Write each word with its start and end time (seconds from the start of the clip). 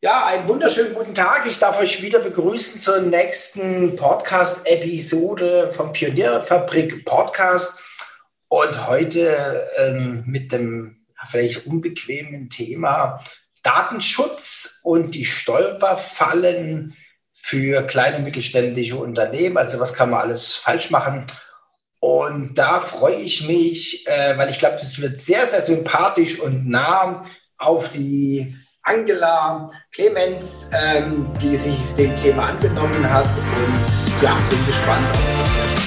Ja, 0.00 0.26
einen 0.26 0.46
wunderschönen 0.46 0.94
guten 0.94 1.12
Tag. 1.12 1.44
Ich 1.48 1.58
darf 1.58 1.80
euch 1.80 2.02
wieder 2.02 2.20
begrüßen 2.20 2.80
zur 2.80 3.00
nächsten 3.00 3.96
Podcast-Episode 3.96 5.72
vom 5.72 5.92
Pionierfabrik 5.92 7.04
Podcast. 7.04 7.82
Und 8.46 8.86
heute 8.86 9.68
ähm, 9.76 10.22
mit 10.24 10.52
dem 10.52 11.04
vielleicht 11.26 11.66
unbequemen 11.66 12.48
Thema 12.48 13.24
Datenschutz 13.64 14.82
und 14.84 15.16
die 15.16 15.24
Stolperfallen 15.24 16.96
für 17.32 17.82
kleine 17.82 18.18
und 18.18 18.22
mittelständische 18.22 18.98
Unternehmen. 18.98 19.56
Also 19.56 19.80
was 19.80 19.94
kann 19.94 20.10
man 20.10 20.20
alles 20.20 20.54
falsch 20.54 20.92
machen? 20.92 21.26
Und 21.98 22.56
da 22.56 22.78
freue 22.78 23.16
ich 23.16 23.48
mich, 23.48 24.06
äh, 24.06 24.38
weil 24.38 24.48
ich 24.48 24.60
glaube, 24.60 24.76
das 24.76 25.00
wird 25.00 25.18
sehr, 25.18 25.44
sehr 25.44 25.60
sympathisch 25.60 26.38
und 26.38 26.68
nah 26.68 27.26
auf 27.56 27.90
die 27.90 28.54
Angela 28.82 29.70
Clemens, 29.92 30.70
ähm, 30.72 31.26
die 31.40 31.56
sich 31.56 31.94
dem 31.94 32.14
Thema 32.16 32.48
angenommen 32.48 33.08
hat. 33.08 33.28
Und 33.28 34.22
ja, 34.22 34.36
bin 34.48 34.66
gespannt 34.66 35.06
auf 35.12 35.78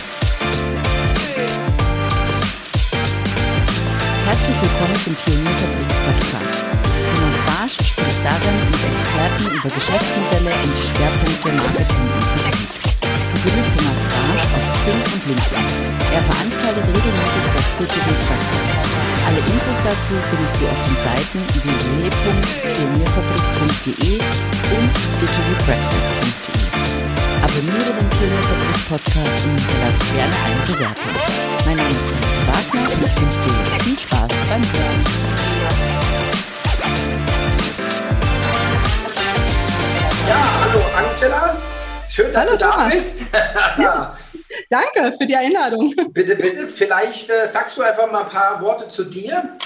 Herzlich 4.26 4.62
willkommen 4.62 4.96
zum 5.04 5.16
Pionierfabrik 5.16 5.88
Podcast. 6.06 6.72
Thomas 7.08 7.40
Barsch 7.46 7.90
spricht 7.90 8.20
darin 8.24 8.56
mit 8.70 8.82
Experten 8.94 9.46
über 9.58 9.76
Geschäftsmodelle 9.76 10.52
und 10.64 10.78
Schwerpunkte 10.78 11.52
Marketing 11.54 12.10
und 12.14 12.24
Vertrieb. 12.24 12.91
Thomas 13.42 13.74
Barsch 13.74 14.46
auf 14.54 14.62
Zink 14.86 15.02
und 15.02 15.26
LinkedIn. 15.26 15.66
Er 16.14 16.22
veranstaltet 16.30 16.86
regelmäßig 16.86 17.42
das 17.58 17.74
Digital 17.74 18.14
Breakfast. 18.22 18.86
Alle 19.26 19.42
Infos 19.42 19.82
dazu 19.82 20.14
findest 20.30 20.62
du 20.62 20.70
auf 20.70 20.78
den 20.86 20.94
Seiten 21.02 21.42
www.pionierfabrik.de 21.50 24.22
und 24.78 24.94
digitalbreakfast.de. 25.18 26.54
Abonniere 27.42 27.98
den 27.98 28.06
Pionierfabrik 28.14 28.78
Podcast 28.94 29.42
und 29.42 29.58
hinterlasse 29.58 30.06
gerne 30.14 30.38
eine 30.46 30.62
Bewertung. 30.62 31.10
Mein 31.66 31.82
Name 31.82 31.98
ist 31.98 32.14
Anke 32.14 32.46
Wagner 32.46 32.86
und 32.94 33.02
ich 33.02 33.16
wünsche 33.26 33.42
dir 33.42 33.58
viel 33.82 33.98
Spaß 33.98 34.30
beim 34.30 34.62
Hören. 34.62 35.02
Ja, 40.30 40.38
hallo 40.62 40.86
Angela. 40.94 41.58
Schön, 42.12 42.34
dass 42.34 42.48
hallo, 42.48 42.58
du 42.58 42.66
da 42.66 42.72
Thomas. 42.72 42.94
bist. 42.94 43.22
ja. 43.80 44.18
Danke 44.70 45.16
für 45.18 45.26
die 45.26 45.36
Einladung. 45.36 45.96
Bitte, 46.12 46.36
bitte. 46.36 46.68
Vielleicht 46.68 47.30
äh, 47.30 47.48
sagst 47.48 47.78
du 47.78 47.82
einfach 47.84 48.12
mal 48.12 48.24
ein 48.24 48.30
paar 48.30 48.62
Worte 48.62 48.90
zu 48.90 49.06
dir. 49.06 49.58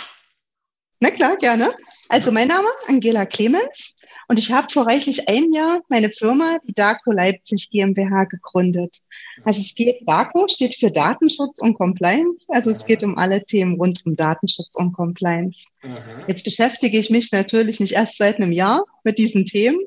Na 1.00 1.10
klar, 1.10 1.38
gerne. 1.38 1.74
Also 2.08 2.32
mein 2.32 2.48
Name 2.48 2.68
Angela 2.88 3.26
Clemens 3.26 3.96
und 4.28 4.38
ich 4.38 4.52
habe 4.52 4.68
vor 4.72 4.86
reichlich 4.86 5.28
ein 5.28 5.54
Jahr 5.54 5.80
meine 5.90 6.12
Firma, 6.12 6.60
die 6.68 6.74
DACO 6.74 7.12
Leipzig 7.12 7.70
GmbH, 7.72 8.26
gegründet. 8.26 8.98
Also 9.44 9.62
es 9.62 9.74
geht, 9.74 10.08
DACO 10.08 10.48
steht 10.48 10.76
für 10.76 10.92
Datenschutz 10.92 11.60
und 11.60 11.74
Compliance. 11.74 12.46
Also 12.50 12.70
es 12.70 12.86
geht 12.86 13.04
um 13.04 13.18
alle 13.18 13.44
Themen 13.44 13.76
rund 13.76 14.06
um 14.06 14.16
Datenschutz 14.16 14.76
und 14.76 14.94
Compliance. 14.94 15.66
Mhm. 15.82 15.98
Jetzt 16.28 16.44
beschäftige 16.44 17.00
ich 17.00 17.10
mich 17.10 17.32
natürlich 17.32 17.80
nicht 17.80 17.94
erst 17.94 18.18
seit 18.18 18.38
einem 18.38 18.52
Jahr 18.52 18.84
mit 19.04 19.18
diesen 19.18 19.46
Themen, 19.46 19.80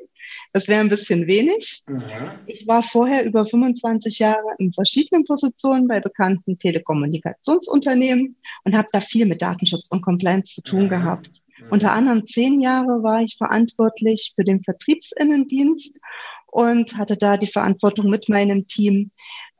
das 0.52 0.68
wäre 0.68 0.80
ein 0.80 0.88
bisschen 0.88 1.26
wenig. 1.26 1.82
Mhm. 1.86 2.02
Ich 2.46 2.66
war 2.66 2.82
vorher 2.82 3.24
über 3.24 3.44
25 3.44 4.18
Jahre 4.18 4.54
in 4.58 4.72
verschiedenen 4.72 5.24
Positionen 5.24 5.88
bei 5.88 6.00
bekannten 6.00 6.58
Telekommunikationsunternehmen 6.58 8.36
und 8.64 8.76
habe 8.76 8.88
da 8.92 9.00
viel 9.00 9.26
mit 9.26 9.42
Datenschutz 9.42 9.88
und 9.90 10.02
Compliance 10.02 10.54
zu 10.54 10.62
tun 10.62 10.84
mhm. 10.84 10.88
gehabt. 10.88 11.42
Mhm. 11.58 11.66
Unter 11.70 11.92
anderem 11.92 12.26
zehn 12.26 12.60
Jahre 12.60 13.02
war 13.02 13.22
ich 13.22 13.36
verantwortlich 13.36 14.32
für 14.34 14.44
den 14.44 14.62
Vertriebsinnendienst 14.62 15.98
und 16.46 16.96
hatte 16.96 17.16
da 17.16 17.36
die 17.36 17.46
Verantwortung 17.46 18.08
mit 18.08 18.28
meinem 18.28 18.66
Team, 18.66 19.10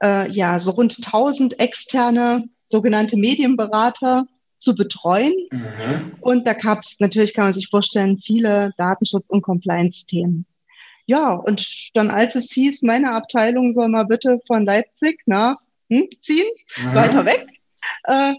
äh, 0.02 0.30
ja, 0.30 0.58
so 0.58 0.70
rund 0.70 0.97
1000 0.97 1.61
externe 1.61 2.45
sogenannte 2.68 3.17
Medienberater 3.17 4.27
zu 4.58 4.74
betreuen. 4.74 5.34
Mhm. 5.51 6.14
Und 6.20 6.46
da 6.46 6.55
gab 6.55 6.80
es 6.80 6.96
natürlich, 6.98 7.34
kann 7.34 7.45
man 7.45 7.52
sich 7.52 7.68
vorstellen, 7.68 8.18
viele 8.18 8.73
Datenschutz- 8.77 9.30
und 9.30 9.42
Compliance-Themen. 9.42 10.46
Ja, 11.08 11.30
und 11.30 11.91
dann 11.95 12.11
als 12.11 12.35
es 12.35 12.52
hieß, 12.52 12.83
meine 12.83 13.13
Abteilung 13.13 13.73
soll 13.73 13.89
mal 13.89 14.05
bitte 14.05 14.41
von 14.46 14.67
Leipzig 14.67 15.23
nach 15.24 15.57
hm, 15.89 16.07
ziehen, 16.20 16.46
Aha. 16.77 16.95
weiter 16.95 17.24
weg, 17.24 17.46
äh, 18.05 18.35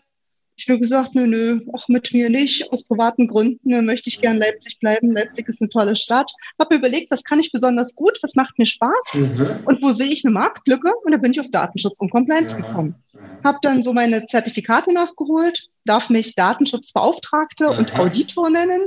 ich 0.60 0.70
habe 0.70 0.80
gesagt, 0.80 1.16
nö, 1.16 1.26
nö, 1.26 1.62
auch 1.74 1.88
mit 1.88 2.14
mir 2.14 2.30
nicht. 2.30 2.70
Aus 2.72 2.84
privaten 2.84 3.28
Gründen 3.28 3.70
ne, 3.70 3.82
möchte 3.82 4.10
ich 4.10 4.20
gern 4.20 4.38
Leipzig 4.38 4.78
bleiben. 4.80 5.14
Leipzig 5.14 5.48
ist 5.48 5.62
eine 5.62 5.70
tolle 5.70 5.96
Stadt. 5.96 6.32
Habe 6.60 6.76
überlegt, 6.76 7.12
was 7.12 7.24
kann 7.24 7.40
ich 7.40 7.54
besonders 7.54 7.96
gut, 7.96 8.20
was 8.22 8.36
macht 8.36 8.60
mir 8.60 8.66
Spaß 8.66 9.14
mhm. 9.14 9.48
und 9.66 9.82
wo 9.82 9.92
sehe 9.92 10.12
ich 10.12 10.26
eine 10.26 10.34
Marktlücke? 10.34 10.92
Und 11.04 11.14
da 11.14 11.18
bin 11.18 11.32
ich 11.32 11.40
auf 11.40 11.50
Datenschutz 11.50 12.00
und 12.02 12.12
Compliance 12.12 12.56
ja. 12.56 12.62
gekommen. 12.62 12.96
Habe 13.44 13.60
dann 13.62 13.82
so 13.82 13.94
meine 13.94 14.28
Zertifikate 14.28 14.94
nachgeholt, 14.94 15.70
darf 15.86 16.10
mich 16.10 16.36
Datenschutzbeauftragte 16.36 17.70
Aha. 17.70 17.78
und 17.78 17.96
Auditor 17.98 18.50
nennen, 18.50 18.82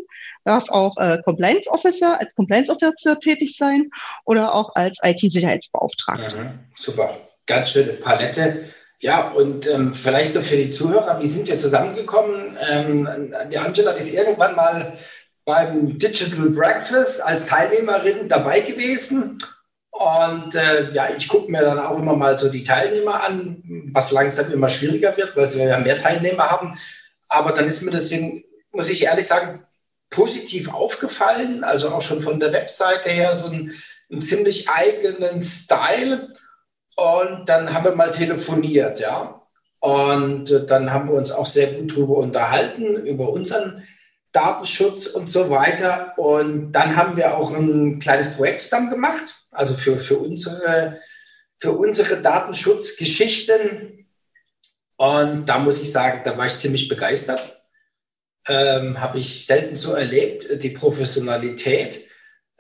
darf 0.45 0.69
auch 0.69 0.97
äh, 0.99 1.23
Compliance 1.25 1.71
Officer 1.71 2.21
als 2.21 2.35
Compliance 2.35 2.71
Officer 2.71 3.19
tätig 3.19 3.57
sein 3.57 3.89
oder 4.27 4.55
auch 4.55 4.75
als 4.75 4.99
IT-Sicherheitsbeauftragte. 5.03 6.37
Mhm. 6.37 6.51
Super, 6.77 7.17
ganz 7.47 7.71
schöne 7.71 7.95
Palette. 7.95 8.63
Ja, 9.03 9.31
und 9.33 9.67
ähm, 9.67 9.93
vielleicht 9.93 10.33
so 10.33 10.41
für 10.41 10.57
die 10.57 10.71
Zuhörer, 10.71 11.21
wie 11.21 11.27
sind 11.27 11.49
wir 11.49 11.59
zusammengekommen? 11.59 12.57
Ähm, 12.71 13.35
die 13.51 13.59
Angela 13.59 13.91
ist 13.91 14.15
irgendwann 14.15 14.55
mal 14.55 14.97
beim 15.45 15.99
Digital 15.99 16.51
Breakfast 16.51 17.21
als 17.21 17.45
Teilnehmerin 17.47 18.29
dabei 18.29 18.61
gewesen. 18.61 19.43
Und 19.91 20.55
äh, 20.55 20.93
ja, 20.93 21.09
ich 21.17 21.27
gucke 21.27 21.51
mir 21.51 21.63
dann 21.63 21.81
auch 21.81 21.99
immer 21.99 22.15
mal 22.15 22.39
so 22.39 22.49
die 22.49 22.63
Teilnehmer 22.63 23.25
an, 23.25 23.91
was 23.93 24.13
langsam 24.13 24.53
immer 24.53 24.69
schwieriger 24.69 25.17
wird, 25.17 25.37
weil 25.37 25.53
wir 25.53 25.65
ja 25.65 25.79
mehr 25.79 25.99
Teilnehmer 25.99 26.49
haben. 26.49 26.79
Aber 27.29 27.51
dann 27.51 27.67
ist 27.67 27.83
mir 27.83 27.91
deswegen, 27.91 28.45
muss 28.71 28.89
ich 28.89 29.03
ehrlich 29.03 29.27
sagen, 29.27 29.67
positiv 30.11 30.73
aufgefallen. 30.73 31.65
Also 31.65 31.89
auch 31.89 32.03
schon 32.03 32.21
von 32.21 32.39
der 32.39 32.53
Webseite 32.53 33.11
her 33.11 33.35
so 33.35 33.51
einen, 33.51 33.75
einen 34.13 34.23
ziemlich 34.23 34.69
eigenen 34.69 35.43
Style. 35.43 36.33
Und 37.03 37.49
dann 37.49 37.73
haben 37.73 37.85
wir 37.85 37.97
mal 37.97 38.13
telefoniert, 38.13 39.01
ja. 39.01 39.41
Und 39.81 40.53
äh, 40.53 40.65
dann 40.65 40.93
haben 40.93 41.09
wir 41.09 41.17
uns 41.17 41.33
auch 41.33 41.47
sehr 41.47 41.73
gut 41.73 41.91
darüber 41.91 42.19
unterhalten, 42.19 42.95
über 43.05 43.31
unseren 43.31 43.83
Datenschutz 44.31 45.09
und 45.09 45.29
so 45.29 45.51
weiter. 45.51 46.17
Und 46.17 46.71
dann 46.71 46.95
haben 46.95 47.17
wir 47.17 47.37
auch 47.37 47.53
ein 47.53 47.99
kleines 47.99 48.37
Projekt 48.37 48.61
zusammen 48.61 48.91
gemacht, 48.91 49.35
also 49.51 49.75
für, 49.75 49.99
für, 49.99 50.17
unsere, 50.19 51.01
für 51.59 51.73
unsere 51.73 52.21
Datenschutzgeschichten. 52.21 54.07
Und 54.97 55.47
da 55.47 55.59
muss 55.59 55.83
ich 55.83 55.91
sagen, 55.91 56.21
da 56.25 56.39
war 56.39 56.47
ich 56.47 56.57
ziemlich 56.57 56.89
begeistert. 56.89 57.65
Ähm, 58.47 59.01
Habe 59.01 59.19
ich 59.19 59.45
selten 59.45 59.77
so 59.77 59.95
erlebt, 59.95 60.63
die 60.63 60.71
Professionalität, 60.71 62.07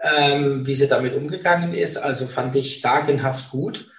ähm, 0.00 0.66
wie 0.66 0.74
sie 0.74 0.88
damit 0.88 1.14
umgegangen 1.14 1.74
ist. 1.74 1.96
Also 1.96 2.26
fand 2.26 2.56
ich 2.56 2.80
sagenhaft 2.80 3.50
gut 3.50 3.91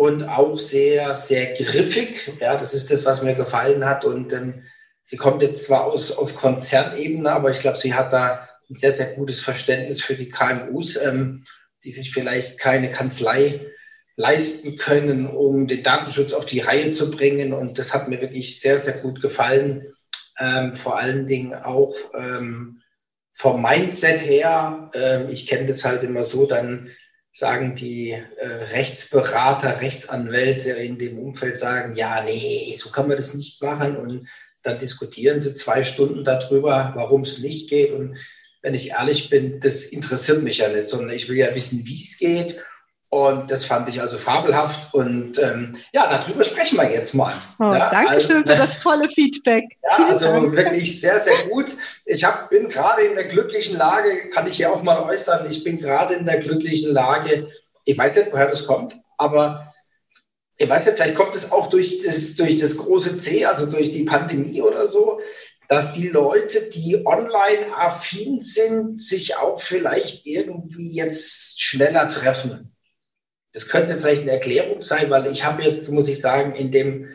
und 0.00 0.26
auch 0.26 0.56
sehr, 0.56 1.14
sehr 1.14 1.52
griffig. 1.52 2.32
Ja, 2.40 2.56
das 2.56 2.72
ist 2.72 2.90
das, 2.90 3.04
was 3.04 3.22
mir 3.22 3.34
gefallen 3.34 3.84
hat. 3.84 4.06
Und 4.06 4.32
ähm, 4.32 4.62
sie 5.02 5.18
kommt 5.18 5.42
jetzt 5.42 5.66
zwar 5.66 5.84
aus, 5.84 6.16
aus 6.16 6.36
Konzernebene, 6.36 7.30
aber 7.30 7.50
ich 7.50 7.60
glaube, 7.60 7.76
sie 7.76 7.92
hat 7.92 8.10
da 8.10 8.48
ein 8.70 8.76
sehr, 8.76 8.94
sehr 8.94 9.08
gutes 9.12 9.42
Verständnis 9.42 10.02
für 10.02 10.14
die 10.14 10.30
KMUs, 10.30 10.96
ähm, 10.96 11.44
die 11.84 11.90
sich 11.90 12.14
vielleicht 12.14 12.58
keine 12.58 12.90
Kanzlei 12.90 13.60
leisten 14.16 14.78
können, 14.78 15.26
um 15.26 15.66
den 15.66 15.82
Datenschutz 15.82 16.32
auf 16.32 16.46
die 16.46 16.60
Reihe 16.60 16.92
zu 16.92 17.10
bringen. 17.10 17.52
Und 17.52 17.78
das 17.78 17.92
hat 17.92 18.08
mir 18.08 18.22
wirklich 18.22 18.58
sehr, 18.58 18.78
sehr 18.78 18.94
gut 18.94 19.20
gefallen. 19.20 19.86
Ähm, 20.38 20.72
vor 20.72 20.98
allen 20.98 21.26
Dingen 21.26 21.52
auch 21.52 21.94
ähm, 22.16 22.80
vom 23.34 23.60
Mindset 23.60 24.24
her. 24.24 24.90
Ähm, 24.94 25.28
ich 25.28 25.46
kenne 25.46 25.66
das 25.66 25.84
halt 25.84 26.04
immer 26.04 26.24
so, 26.24 26.46
dann 26.46 26.88
sagen 27.40 27.74
die 27.74 28.10
äh, 28.10 28.46
Rechtsberater, 28.46 29.80
Rechtsanwälte 29.80 30.72
in 30.72 30.98
dem 30.98 31.18
Umfeld 31.18 31.58
sagen, 31.58 31.96
ja, 31.96 32.22
nee, 32.22 32.76
so 32.78 32.90
kann 32.90 33.08
man 33.08 33.16
das 33.16 33.32
nicht 33.32 33.62
machen. 33.62 33.96
Und 33.96 34.28
dann 34.62 34.78
diskutieren 34.78 35.40
sie 35.40 35.54
zwei 35.54 35.82
Stunden 35.82 36.22
darüber, 36.22 36.92
warum 36.94 37.22
es 37.22 37.38
nicht 37.38 37.70
geht. 37.70 37.92
Und 37.92 38.18
wenn 38.60 38.74
ich 38.74 38.90
ehrlich 38.90 39.30
bin, 39.30 39.58
das 39.58 39.84
interessiert 39.84 40.42
mich 40.42 40.58
ja 40.58 40.68
nicht, 40.68 40.90
sondern 40.90 41.16
ich 41.16 41.30
will 41.30 41.38
ja 41.38 41.54
wissen, 41.54 41.86
wie 41.86 41.96
es 41.96 42.18
geht. 42.18 42.62
Und 43.10 43.50
das 43.50 43.64
fand 43.64 43.88
ich 43.88 44.00
also 44.00 44.16
fabelhaft. 44.16 44.94
Und 44.94 45.36
ähm, 45.38 45.76
ja, 45.92 46.06
darüber 46.06 46.44
sprechen 46.44 46.78
wir 46.78 46.88
jetzt 46.88 47.12
mal. 47.12 47.34
Oh, 47.58 47.64
ja, 47.64 47.90
Dankeschön 47.90 48.36
also, 48.36 48.50
für 48.50 48.56
das 48.56 48.78
tolle 48.78 49.08
Feedback. 49.10 49.64
Ja, 49.82 50.06
also 50.06 50.26
Dank. 50.26 50.52
wirklich 50.52 51.00
sehr, 51.00 51.18
sehr 51.18 51.48
gut. 51.48 51.66
Ich 52.04 52.22
hab, 52.22 52.48
bin 52.48 52.68
gerade 52.68 53.02
in 53.02 53.16
der 53.16 53.24
glücklichen 53.24 53.76
Lage, 53.76 54.30
kann 54.30 54.46
ich 54.46 54.56
hier 54.56 54.72
auch 54.72 54.84
mal 54.84 55.00
äußern, 55.02 55.50
ich 55.50 55.64
bin 55.64 55.78
gerade 55.78 56.14
in 56.14 56.24
der 56.24 56.38
glücklichen 56.38 56.92
Lage, 56.92 57.48
ich 57.84 57.98
weiß 57.98 58.14
nicht, 58.16 58.32
woher 58.32 58.46
das 58.46 58.64
kommt, 58.64 58.94
aber 59.18 59.72
ich 60.56 60.68
weiß 60.68 60.86
nicht, 60.86 60.96
vielleicht 60.96 61.16
kommt 61.16 61.34
es 61.34 61.50
auch 61.50 61.68
durch 61.68 62.02
das, 62.04 62.36
durch 62.36 62.60
das 62.60 62.76
große 62.76 63.16
C, 63.16 63.46
also 63.46 63.66
durch 63.66 63.90
die 63.90 64.04
Pandemie 64.04 64.62
oder 64.62 64.86
so, 64.86 65.20
dass 65.66 65.94
die 65.94 66.08
Leute, 66.08 66.70
die 66.72 67.04
online 67.04 67.74
affin 67.76 68.40
sind, 68.40 69.00
sich 69.00 69.36
auch 69.36 69.60
vielleicht 69.60 70.26
irgendwie 70.26 70.92
jetzt 70.92 71.60
schneller 71.60 72.08
treffen. 72.08 72.76
Das 73.52 73.68
könnte 73.68 73.98
vielleicht 73.98 74.22
eine 74.22 74.32
Erklärung 74.32 74.80
sein, 74.82 75.10
weil 75.10 75.30
ich 75.30 75.44
habe 75.44 75.62
jetzt, 75.62 75.90
muss 75.90 76.08
ich 76.08 76.20
sagen, 76.20 76.54
in 76.54 76.70
dem, 76.70 77.08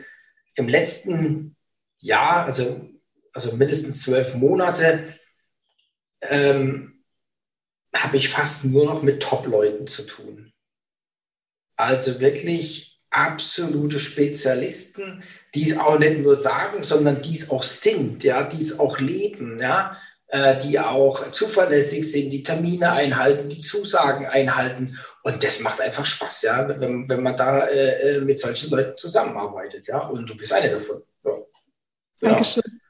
im 0.54 0.68
letzten 0.68 1.56
Jahr, 1.98 2.44
also, 2.44 2.90
also 3.32 3.52
mindestens 3.52 4.02
zwölf 4.02 4.34
Monate, 4.34 5.14
ähm, 6.22 7.04
habe 7.94 8.16
ich 8.16 8.28
fast 8.28 8.64
nur 8.64 8.84
noch 8.84 9.02
mit 9.02 9.22
Top-Leuten 9.22 9.86
zu 9.86 10.02
tun. 10.02 10.52
Also 11.76 12.20
wirklich 12.20 13.00
absolute 13.10 13.98
Spezialisten, 13.98 15.22
die 15.54 15.62
es 15.62 15.78
auch 15.78 15.98
nicht 15.98 16.18
nur 16.18 16.36
sagen, 16.36 16.82
sondern 16.82 17.22
die 17.22 17.34
es 17.34 17.50
auch 17.50 17.62
sind, 17.62 18.24
ja, 18.24 18.42
die 18.42 18.60
es 18.60 18.78
auch 18.78 18.98
leben, 18.98 19.58
ja, 19.60 19.98
die 20.60 20.78
auch 20.78 21.30
zuverlässig 21.30 22.10
sind, 22.10 22.30
die 22.30 22.42
Termine 22.42 22.90
einhalten, 22.92 23.48
die 23.48 23.60
Zusagen 23.60 24.26
einhalten. 24.26 24.98
Und 25.22 25.42
das 25.44 25.60
macht 25.60 25.80
einfach 25.80 26.04
Spaß, 26.04 26.42
ja, 26.42 26.68
wenn, 26.80 27.08
wenn 27.08 27.22
man 27.22 27.36
da 27.36 27.66
äh, 27.66 28.16
äh 28.16 28.20
mit 28.20 28.38
solchen 28.38 28.70
Leuten 28.70 28.98
zusammenarbeitet, 28.98 29.86
ja. 29.86 29.98
Und 30.06 30.28
du 30.28 30.36
bist 30.36 30.52
eine 30.52 30.70
davon. 30.70 31.02
Ja. 31.24 31.32
Dankeschön. 32.20 32.80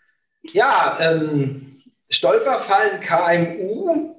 ja 0.42 0.98
ähm, 1.00 1.70
Stolperfallen 2.08 3.00
KMU. 3.00 4.18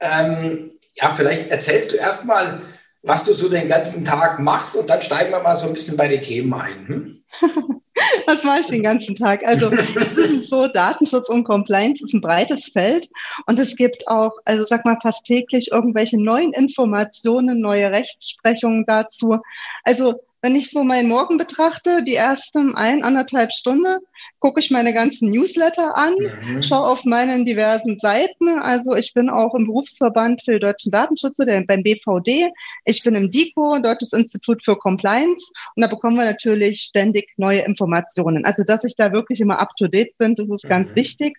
Ähm, 0.00 0.72
ja, 0.94 1.14
vielleicht 1.14 1.50
erzählst 1.50 1.92
du 1.92 1.96
erstmal, 1.96 2.60
was 3.02 3.24
du 3.24 3.32
so 3.34 3.48
den 3.48 3.68
ganzen 3.68 4.04
Tag 4.04 4.40
machst 4.40 4.76
und 4.76 4.90
dann 4.90 5.02
steigen 5.02 5.30
wir 5.30 5.40
mal 5.40 5.56
so 5.56 5.66
ein 5.66 5.72
bisschen 5.72 5.96
bei 5.96 6.08
den 6.08 6.22
Themen 6.22 6.52
ein. 6.54 6.88
Hm? 6.88 7.24
Was 8.26 8.44
mache 8.44 8.60
ich 8.60 8.66
den 8.66 8.82
ganzen 8.82 9.14
Tag? 9.14 9.44
Also 9.44 9.70
so 10.40 10.68
Datenschutz 10.68 11.28
und 11.28 11.44
Compliance 11.44 12.04
ist 12.04 12.14
ein 12.14 12.20
breites 12.20 12.66
Feld 12.66 13.08
und 13.46 13.58
es 13.58 13.76
gibt 13.76 14.06
auch, 14.08 14.32
also 14.44 14.64
sag 14.64 14.84
mal 14.84 14.98
fast 15.02 15.24
täglich 15.24 15.70
irgendwelche 15.72 16.20
neuen 16.20 16.52
Informationen, 16.52 17.60
neue 17.60 17.90
Rechtsprechungen 17.90 18.84
dazu. 18.86 19.38
Also 19.84 20.14
wenn 20.40 20.54
ich 20.54 20.70
so 20.70 20.84
meinen 20.84 21.08
Morgen 21.08 21.36
betrachte, 21.36 22.04
die 22.04 22.14
ersten 22.14 22.74
ein, 22.74 23.02
anderthalb 23.02 23.52
Stunden, 23.52 23.98
gucke 24.38 24.60
ich 24.60 24.70
meine 24.70 24.94
ganzen 24.94 25.30
Newsletter 25.30 25.96
an, 25.96 26.14
mhm. 26.14 26.62
schaue 26.62 26.86
auf 26.86 27.04
meinen 27.04 27.44
diversen 27.44 27.98
Seiten. 27.98 28.60
Also 28.60 28.94
ich 28.94 29.14
bin 29.14 29.30
auch 29.30 29.54
im 29.54 29.66
Berufsverband 29.66 30.42
für 30.44 30.60
deutschen 30.60 30.92
Datenschutz, 30.92 31.38
der, 31.38 31.62
beim 31.62 31.82
BVD. 31.82 32.50
Ich 32.84 33.02
bin 33.02 33.14
im 33.14 33.30
DICO, 33.30 33.78
Deutsches 33.80 34.12
Institut 34.12 34.64
für 34.64 34.76
Compliance. 34.76 35.50
Und 35.74 35.82
da 35.82 35.88
bekommen 35.88 36.16
wir 36.16 36.24
natürlich 36.24 36.82
ständig 36.82 37.30
neue 37.36 37.60
Informationen. 37.60 38.44
Also 38.44 38.62
dass 38.62 38.84
ich 38.84 38.94
da 38.94 39.12
wirklich 39.12 39.40
immer 39.40 39.58
up-to-date 39.58 40.16
bin, 40.18 40.34
das 40.36 40.48
ist 40.48 40.64
mhm. 40.64 40.68
ganz 40.68 40.94
wichtig. 40.94 41.36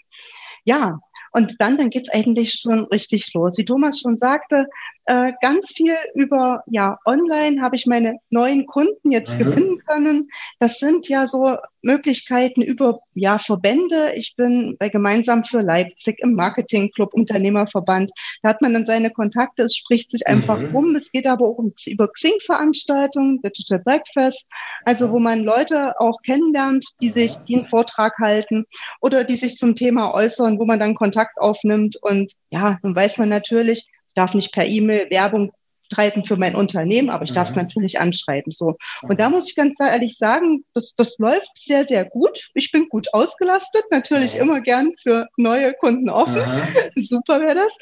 Ja, 0.66 1.00
und 1.31 1.56
dann, 1.60 1.78
dann 1.78 1.90
geht's 1.90 2.10
eigentlich 2.10 2.54
schon 2.54 2.86
richtig 2.86 3.34
los. 3.34 3.57
Wie 3.57 3.66
Thomas 3.66 4.00
schon 4.00 4.18
sagte, 4.18 4.68
äh, 5.10 5.34
ganz 5.42 5.74
viel 5.76 5.96
über 6.14 6.64
ja 6.68 7.00
online 7.04 7.64
habe 7.64 7.76
ich 7.76 7.88
meine 7.88 8.20
neuen 8.30 8.68
Kunden 8.68 9.10
jetzt 9.10 9.34
mhm. 9.34 9.40
gewinnen 9.40 9.82
können. 9.88 10.30
Das 10.60 10.78
sind 10.78 11.10
ja 11.10 11.28
so 11.28 11.58
Möglichkeiten 11.82 12.62
über 12.62 13.00
ja 13.16 13.40
Verbände. 13.40 14.14
Ich 14.14 14.36
bin 14.38 14.78
bei 14.78 14.90
Gemeinsam 14.90 15.46
für 15.46 15.62
Leipzig 15.62 16.20
im 16.20 16.36
Marketingclub 16.36 17.12
Unternehmerverband. 17.16 18.12
Da 18.44 18.50
hat 18.50 18.62
man 18.62 18.74
dann 18.74 18.86
seine 18.86 19.10
Kontakte. 19.10 19.64
Es 19.64 19.76
spricht 19.76 20.12
sich 20.12 20.28
einfach 20.28 20.60
mhm. 20.60 20.76
rum. 20.76 20.96
Es 20.96 21.12
geht 21.12 21.26
aber 21.26 21.46
auch 21.46 21.58
um, 21.58 21.74
über 21.88 22.08
Xing-Veranstaltungen, 22.08 23.42
Digital 23.42 23.80
Breakfast, 23.80 24.48
also 24.86 25.10
wo 25.10 25.18
man 25.18 25.44
Leute 25.44 26.00
auch 26.00 26.22
kennenlernt, 26.22 26.86
die 27.02 27.10
sich 27.10 27.36
die 27.48 27.56
einen 27.56 27.68
Vortrag 27.68 28.20
halten 28.20 28.66
oder 29.02 29.24
die 29.24 29.38
sich 29.38 29.58
zum 29.58 29.76
Thema 29.76 30.14
äußern, 30.14 30.60
wo 30.60 30.66
man 30.66 30.80
dann 30.80 30.94
Kontakt 30.94 31.40
aufnimmt. 31.40 31.98
Und 32.00 32.34
ja, 32.52 32.78
dann 32.84 32.96
weiß 32.96 33.18
man 33.18 33.30
natürlich, 33.30 33.88
ich 34.10 34.16
darf 34.16 34.34
nicht 34.34 34.52
per 34.52 34.66
E-Mail 34.66 35.10
Werbung 35.10 35.52
treiben 35.90 36.24
für 36.24 36.38
mein 36.38 36.56
Unternehmen, 36.56 37.10
aber 37.10 37.26
ich 37.26 37.34
darf 37.34 37.50
es 37.50 37.56
mhm. 37.56 37.64
natürlich 37.64 38.00
anschreiben. 38.00 38.52
So. 38.52 38.78
Und 39.02 39.20
da 39.20 39.30
muss 39.30 39.50
ich 39.50 39.56
ganz 39.56 39.80
ehrlich 39.80 40.18
sagen, 40.18 40.64
das, 40.74 40.94
das 40.96 41.18
läuft 41.18 41.50
sehr, 41.56 41.88
sehr 41.88 42.06
gut. 42.06 42.50
Ich 42.54 42.72
bin 42.72 42.88
gut 42.90 43.14
ausgelastet, 43.14 43.84
natürlich 43.90 44.36
mhm. 44.36 44.42
immer 44.42 44.62
gern 44.62 44.94
für 45.02 45.28
neue 45.36 45.74
Kunden 45.74 46.10
offen. 46.10 46.36
Mhm. 46.36 47.02
Super 47.02 47.42
wäre 47.42 47.56
das. 47.56 47.76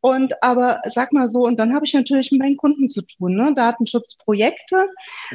Und 0.00 0.42
aber 0.42 0.80
sag 0.84 1.12
mal 1.12 1.28
so, 1.28 1.44
und 1.46 1.58
dann 1.58 1.74
habe 1.74 1.86
ich 1.86 1.94
natürlich 1.94 2.30
mit 2.30 2.40
meinen 2.40 2.56
Kunden 2.56 2.88
zu 2.88 3.02
tun, 3.02 3.34
ne? 3.34 3.54
Datenschutzprojekte. 3.54 4.88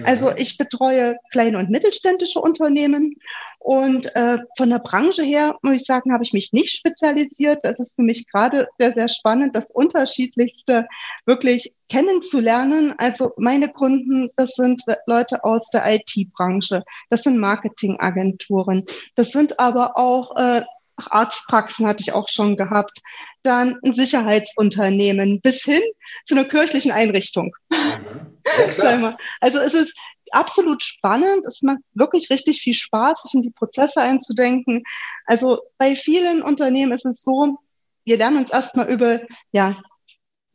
Also 0.03 0.31
ich 0.35 0.57
betreue 0.57 1.17
kleine 1.31 1.57
und 1.57 1.69
mittelständische 1.69 2.39
Unternehmen 2.39 3.15
und 3.63 4.15
äh, 4.15 4.39
von 4.57 4.71
der 4.71 4.79
Branche 4.79 5.21
her, 5.21 5.55
muss 5.61 5.75
ich 5.75 5.85
sagen, 5.85 6.11
habe 6.11 6.23
ich 6.23 6.33
mich 6.33 6.51
nicht 6.51 6.75
spezialisiert. 6.75 7.59
Das 7.61 7.79
ist 7.79 7.95
für 7.95 8.01
mich 8.01 8.25
gerade 8.27 8.67
sehr, 8.79 8.93
sehr 8.93 9.07
spannend, 9.07 9.55
das 9.55 9.69
Unterschiedlichste 9.69 10.87
wirklich 11.27 11.71
kennenzulernen. 11.87 12.95
Also 12.97 13.33
meine 13.37 13.69
Kunden, 13.69 14.31
das 14.35 14.55
sind 14.55 14.81
Leute 15.05 15.43
aus 15.43 15.69
der 15.69 15.93
IT-Branche, 15.93 16.83
das 17.11 17.21
sind 17.21 17.37
Marketingagenturen, 17.37 18.85
das 19.13 19.29
sind 19.29 19.59
aber 19.59 19.95
auch 19.95 20.35
äh, 20.37 20.63
Arztpraxen 20.97 21.87
hatte 21.87 22.01
ich 22.01 22.13
auch 22.13 22.29
schon 22.29 22.57
gehabt, 22.57 22.99
dann 23.43 23.77
ein 23.83 23.93
Sicherheitsunternehmen 23.93 25.41
bis 25.41 25.63
hin 25.63 25.81
zu 26.25 26.35
einer 26.35 26.47
kirchlichen 26.47 26.91
Einrichtung. 26.91 27.55
Mhm. 27.69 28.31
Ja, 28.77 29.17
also 29.39 29.59
es 29.59 29.73
ist 29.73 29.95
absolut 30.31 30.83
spannend. 30.83 31.45
Es 31.47 31.61
macht 31.61 31.79
wirklich 31.93 32.29
richtig 32.29 32.61
viel 32.61 32.73
Spaß, 32.73 33.23
sich 33.23 33.33
in 33.33 33.41
die 33.41 33.51
Prozesse 33.51 34.01
einzudenken. 34.01 34.83
Also 35.25 35.59
bei 35.77 35.95
vielen 35.95 36.41
Unternehmen 36.41 36.91
ist 36.91 37.05
es 37.05 37.23
so, 37.23 37.57
wir 38.03 38.17
lernen 38.17 38.37
uns 38.37 38.51
erstmal 38.51 38.89
über 38.91 39.21
ja, 39.51 39.81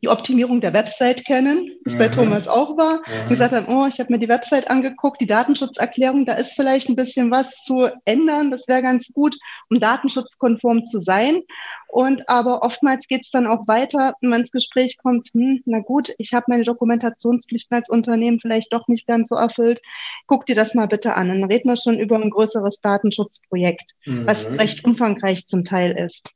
die 0.01 0.09
Optimierung 0.09 0.61
der 0.61 0.73
Website 0.73 1.25
kennen, 1.25 1.71
das 1.83 1.95
mhm. 1.95 1.97
bei 1.97 2.07
Thomas 2.09 2.47
auch 2.47 2.77
war. 2.77 2.99
Mhm. 2.99 3.29
gesagt 3.29 3.53
haben, 3.53 3.67
oh, 3.69 3.87
ich 3.87 3.99
habe 3.99 4.13
mir 4.13 4.19
die 4.19 4.29
Website 4.29 4.69
angeguckt, 4.69 5.19
die 5.21 5.27
Datenschutzerklärung, 5.27 6.25
da 6.25 6.33
ist 6.33 6.53
vielleicht 6.53 6.89
ein 6.89 6.95
bisschen 6.95 7.31
was 7.31 7.49
zu 7.63 7.89
ändern, 8.05 8.51
das 8.51 8.67
wäre 8.67 8.81
ganz 8.81 9.11
gut, 9.11 9.37
um 9.69 9.79
datenschutzkonform 9.79 10.85
zu 10.85 10.99
sein. 10.99 11.41
Und 11.89 12.27
aber 12.29 12.63
oftmals 12.63 13.07
geht 13.07 13.21
es 13.23 13.31
dann 13.31 13.47
auch 13.47 13.67
weiter, 13.67 14.13
wenn 14.21 14.29
man 14.29 14.41
ins 14.41 14.51
Gespräch 14.51 14.97
kommt, 14.97 15.29
hm, 15.33 15.61
na 15.65 15.79
gut, 15.79 16.13
ich 16.17 16.33
habe 16.33 16.45
meine 16.49 16.63
Dokumentationspflichten 16.63 17.75
als 17.75 17.89
Unternehmen 17.89 18.39
vielleicht 18.39 18.73
doch 18.73 18.87
nicht 18.87 19.07
ganz 19.07 19.29
so 19.29 19.35
erfüllt. 19.35 19.81
Guck 20.27 20.45
dir 20.45 20.55
das 20.55 20.73
mal 20.73 20.87
bitte 20.87 21.15
an. 21.15 21.29
Dann 21.29 21.43
reden 21.45 21.69
wir 21.69 21.77
schon 21.77 21.97
über 21.97 22.17
ein 22.17 22.29
größeres 22.29 22.81
Datenschutzprojekt, 22.81 23.93
mhm. 24.05 24.27
was 24.27 24.45
recht 24.51 24.85
umfangreich 24.85 25.47
zum 25.47 25.63
Teil 25.63 25.91
ist 25.97 26.29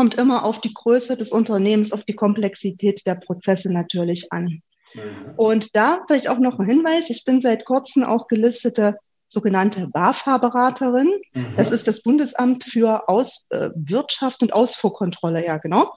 kommt 0.00 0.14
immer 0.14 0.46
auf 0.46 0.62
die 0.62 0.72
Größe 0.72 1.18
des 1.18 1.30
Unternehmens, 1.30 1.92
auf 1.92 2.04
die 2.04 2.14
Komplexität 2.14 3.06
der 3.06 3.16
Prozesse 3.16 3.70
natürlich 3.70 4.32
an. 4.32 4.62
Mhm. 4.94 5.34
Und 5.36 5.76
da 5.76 6.00
vielleicht 6.06 6.26
auch 6.30 6.38
noch 6.38 6.58
ein 6.58 6.66
Hinweis. 6.66 7.10
Ich 7.10 7.22
bin 7.26 7.42
seit 7.42 7.66
kurzem 7.66 8.04
auch 8.04 8.26
gelistete 8.26 8.96
sogenannte 9.28 9.88
BAFA-Beraterin. 9.88 11.20
Mhm. 11.34 11.52
Das 11.58 11.70
ist 11.70 11.86
das 11.86 12.00
Bundesamt 12.00 12.64
für 12.64 13.10
Aus, 13.10 13.44
äh, 13.50 13.68
Wirtschaft 13.74 14.40
und 14.40 14.54
Ausfuhrkontrolle, 14.54 15.44
ja 15.44 15.58
genau. 15.58 15.92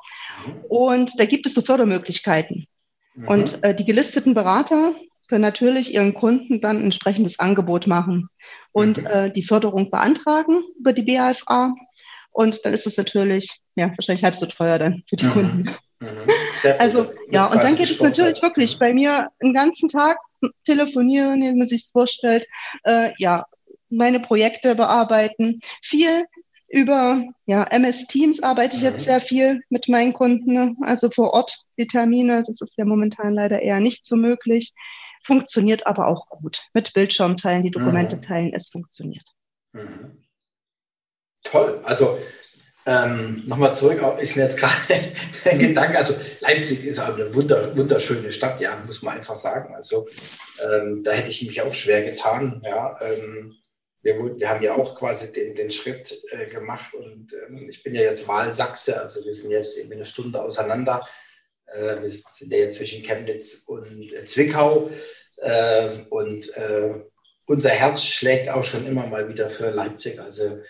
Mhm. 0.46 0.54
Und 0.68 1.12
da 1.18 1.24
gibt 1.24 1.48
es 1.48 1.54
so 1.54 1.62
Fördermöglichkeiten. 1.62 2.68
Mhm. 3.16 3.27
Und 3.30 3.63
äh, 3.63 3.74
die 3.74 3.86
gelisteten 3.86 4.34
Berater 4.34 4.96
können 5.30 5.44
natürlich 5.44 5.94
ihren 5.94 6.13
Kunden 6.13 6.60
dann 6.60 6.80
ein 6.80 6.84
entsprechendes 6.84 7.39
Angebot 7.39 7.88
machen 7.88 8.27
und 8.74 8.98
mhm. 8.98 9.06
äh, 9.06 9.32
die 9.32 9.46
Förderung 9.46 9.89
beantragen 9.89 10.62
über 10.77 10.92
die 10.92 11.04
BAFA. 11.04 11.74
Und 12.32 12.66
dann 12.66 12.74
ist 12.74 12.86
es 12.86 12.98
natürlich 12.98 13.62
ja, 13.75 13.92
wahrscheinlich 13.96 14.24
halb 14.24 14.36
so 14.36 14.46
teuer 14.46 14.80
dann 14.80 15.03
für 15.08 15.15
die 15.15 15.25
mhm. 15.25 15.32
Kunden. 15.32 15.75
Mhm. 16.00 16.10
Also 16.80 17.12
ja, 17.32 17.46
und 17.48 17.63
dann 17.63 17.75
geht 17.75 17.89
es 17.89 18.00
natürlich 18.00 18.42
wirklich 18.42 18.77
bei 18.77 18.94
mir 18.94 19.30
einen 19.39 19.53
ganzen 19.53 19.89
Tag 19.89 20.18
telefonieren, 20.65 21.42
wie 21.42 21.53
man 21.53 21.68
sich 21.68 21.89
vorstellt, 21.92 22.46
äh, 22.84 23.12
ja, 23.18 23.46
meine 23.89 24.20
Projekte 24.20 24.75
bearbeiten, 24.75 25.62
viel 25.82 26.25
über 26.68 27.24
ja, 27.46 27.63
MS 27.65 28.08
Teams 28.08 28.42
arbeite 28.42 28.75
ich 28.75 28.82
mhm. 28.82 28.89
jetzt 28.89 29.03
sehr 29.03 29.22
viel 29.22 29.62
mit 29.70 29.88
meinen 29.88 30.12
Kunden, 30.12 30.77
also 30.84 31.10
vor 31.12 31.32
Ort 31.32 31.60
die 31.77 31.88
Termine, 31.88 32.44
das 32.44 32.62
ist 32.62 32.77
ja 32.77 32.86
momentan 32.86 33.34
leider 33.36 33.62
eher 33.62 33.80
nicht 33.80 34.06
so 34.06 34.15
möglich, 34.15 34.74
funktioniert 35.24 35.86
aber 35.86 36.08
auch 36.08 36.27
gut. 36.30 36.63
Mit 36.74 36.94
Bildschirm 36.94 37.38
teilen, 37.38 37.63
die 37.63 37.72
Dokumente 37.72 38.18
mhm. 38.18 38.22
teilen, 38.24 38.53
es 38.53 38.70
funktioniert. 38.70 39.25
Mhm. 39.72 40.24
Toll, 41.44 41.80
also 41.84 42.18
ähm, 42.86 43.44
Nochmal 43.48 43.74
zurück, 43.74 44.02
ist 44.20 44.36
mir 44.36 44.44
jetzt 44.44 44.58
gerade 44.58 44.75
ein 45.46 45.60
Gedanke. 45.60 45.98
Also 45.98 46.16
Leipzig 46.42 46.84
ist 46.86 47.00
eine 47.00 47.34
wunder, 47.34 47.75
wunderschöne 47.78 48.30
Stadt, 48.30 48.60
ja, 48.60 48.82
muss 48.86 49.02
man 49.02 49.16
einfach 49.16 49.38
sagen. 49.38 49.74
Also 49.74 50.08
ähm, 50.62 51.04
da 51.04 51.12
hätte 51.12 51.30
ich 51.30 51.48
mich 51.48 51.62
auch 51.62 51.74
schwer 51.74 52.04
getan. 52.04 52.62
Ja, 52.66 53.00
ähm, 53.02 53.56
wir, 54.02 54.18
wir, 54.38 54.50
haben 54.50 54.62
ja 54.62 54.75
auch 54.75 54.98
quasi 54.98 55.32
den, 55.32 55.56
den 55.56 55.72
Schritt 55.72 56.13
äh, 56.32 56.46
gemacht 56.46 56.94
und 56.94 57.34
ähm, 57.34 57.70
ich 57.70 57.84
bin 57.84 57.96
ja 57.96 58.02
jetzt 58.02 58.28
Wahlsachse, 58.28 59.00
also 59.00 59.24
wir 59.24 59.34
sind 59.34 59.52
jetzt 59.52 59.78
eben 59.78 59.94
eine 59.94 60.04
Stunde 60.04 60.42
auseinander. 60.42 61.08
Äh, 61.68 62.02
wir 62.02 62.10
sind 62.10 62.52
ja 62.52 62.58
jetzt 62.58 62.78
zwischen 62.78 63.02
Chemnitz 63.02 63.63
und 63.66 64.12
äh, 64.12 64.25
Zwickau 64.25 64.92
äh, 65.38 65.90
und 66.10 66.56
äh, 66.58 66.96
unser 67.46 67.70
Herz 67.70 68.04
schlägt 68.04 68.50
auch 68.50 68.63
schon 68.63 68.86
immer 68.86 69.08
mal 69.08 69.30
wieder 69.30 69.50
für 69.50 69.70
Leipzig. 69.70 70.20
Also 70.20 70.62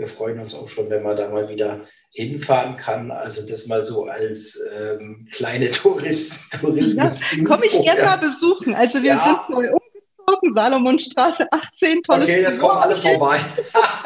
wir 0.00 0.08
freuen 0.08 0.40
uns 0.40 0.54
auch 0.54 0.68
schon, 0.68 0.88
wenn 0.88 1.02
man 1.02 1.14
da 1.14 1.28
mal 1.28 1.48
wieder 1.48 1.82
hinfahren 2.10 2.78
kann. 2.78 3.10
Also 3.10 3.46
das 3.46 3.66
mal 3.66 3.84
so 3.84 4.06
als 4.06 4.58
ähm, 4.80 5.28
kleine 5.30 5.70
Tourist, 5.70 6.58
Tourismus. 6.58 7.20
Ja, 7.20 7.44
Komme 7.44 7.66
ich 7.66 7.82
gerne 7.82 8.02
mal 8.02 8.16
besuchen. 8.16 8.74
Also 8.74 9.02
wir 9.02 9.10
ja. 9.10 9.44
sind 9.46 9.56
neu 9.56 9.68
umgezogen, 9.68 10.54
Salomonstraße 10.54 11.46
18, 11.50 12.02
tolles 12.02 12.24
Okay, 12.24 12.40
jetzt 12.40 12.58
kommen 12.58 12.78
alle 12.78 12.96
vorbei. 12.96 13.38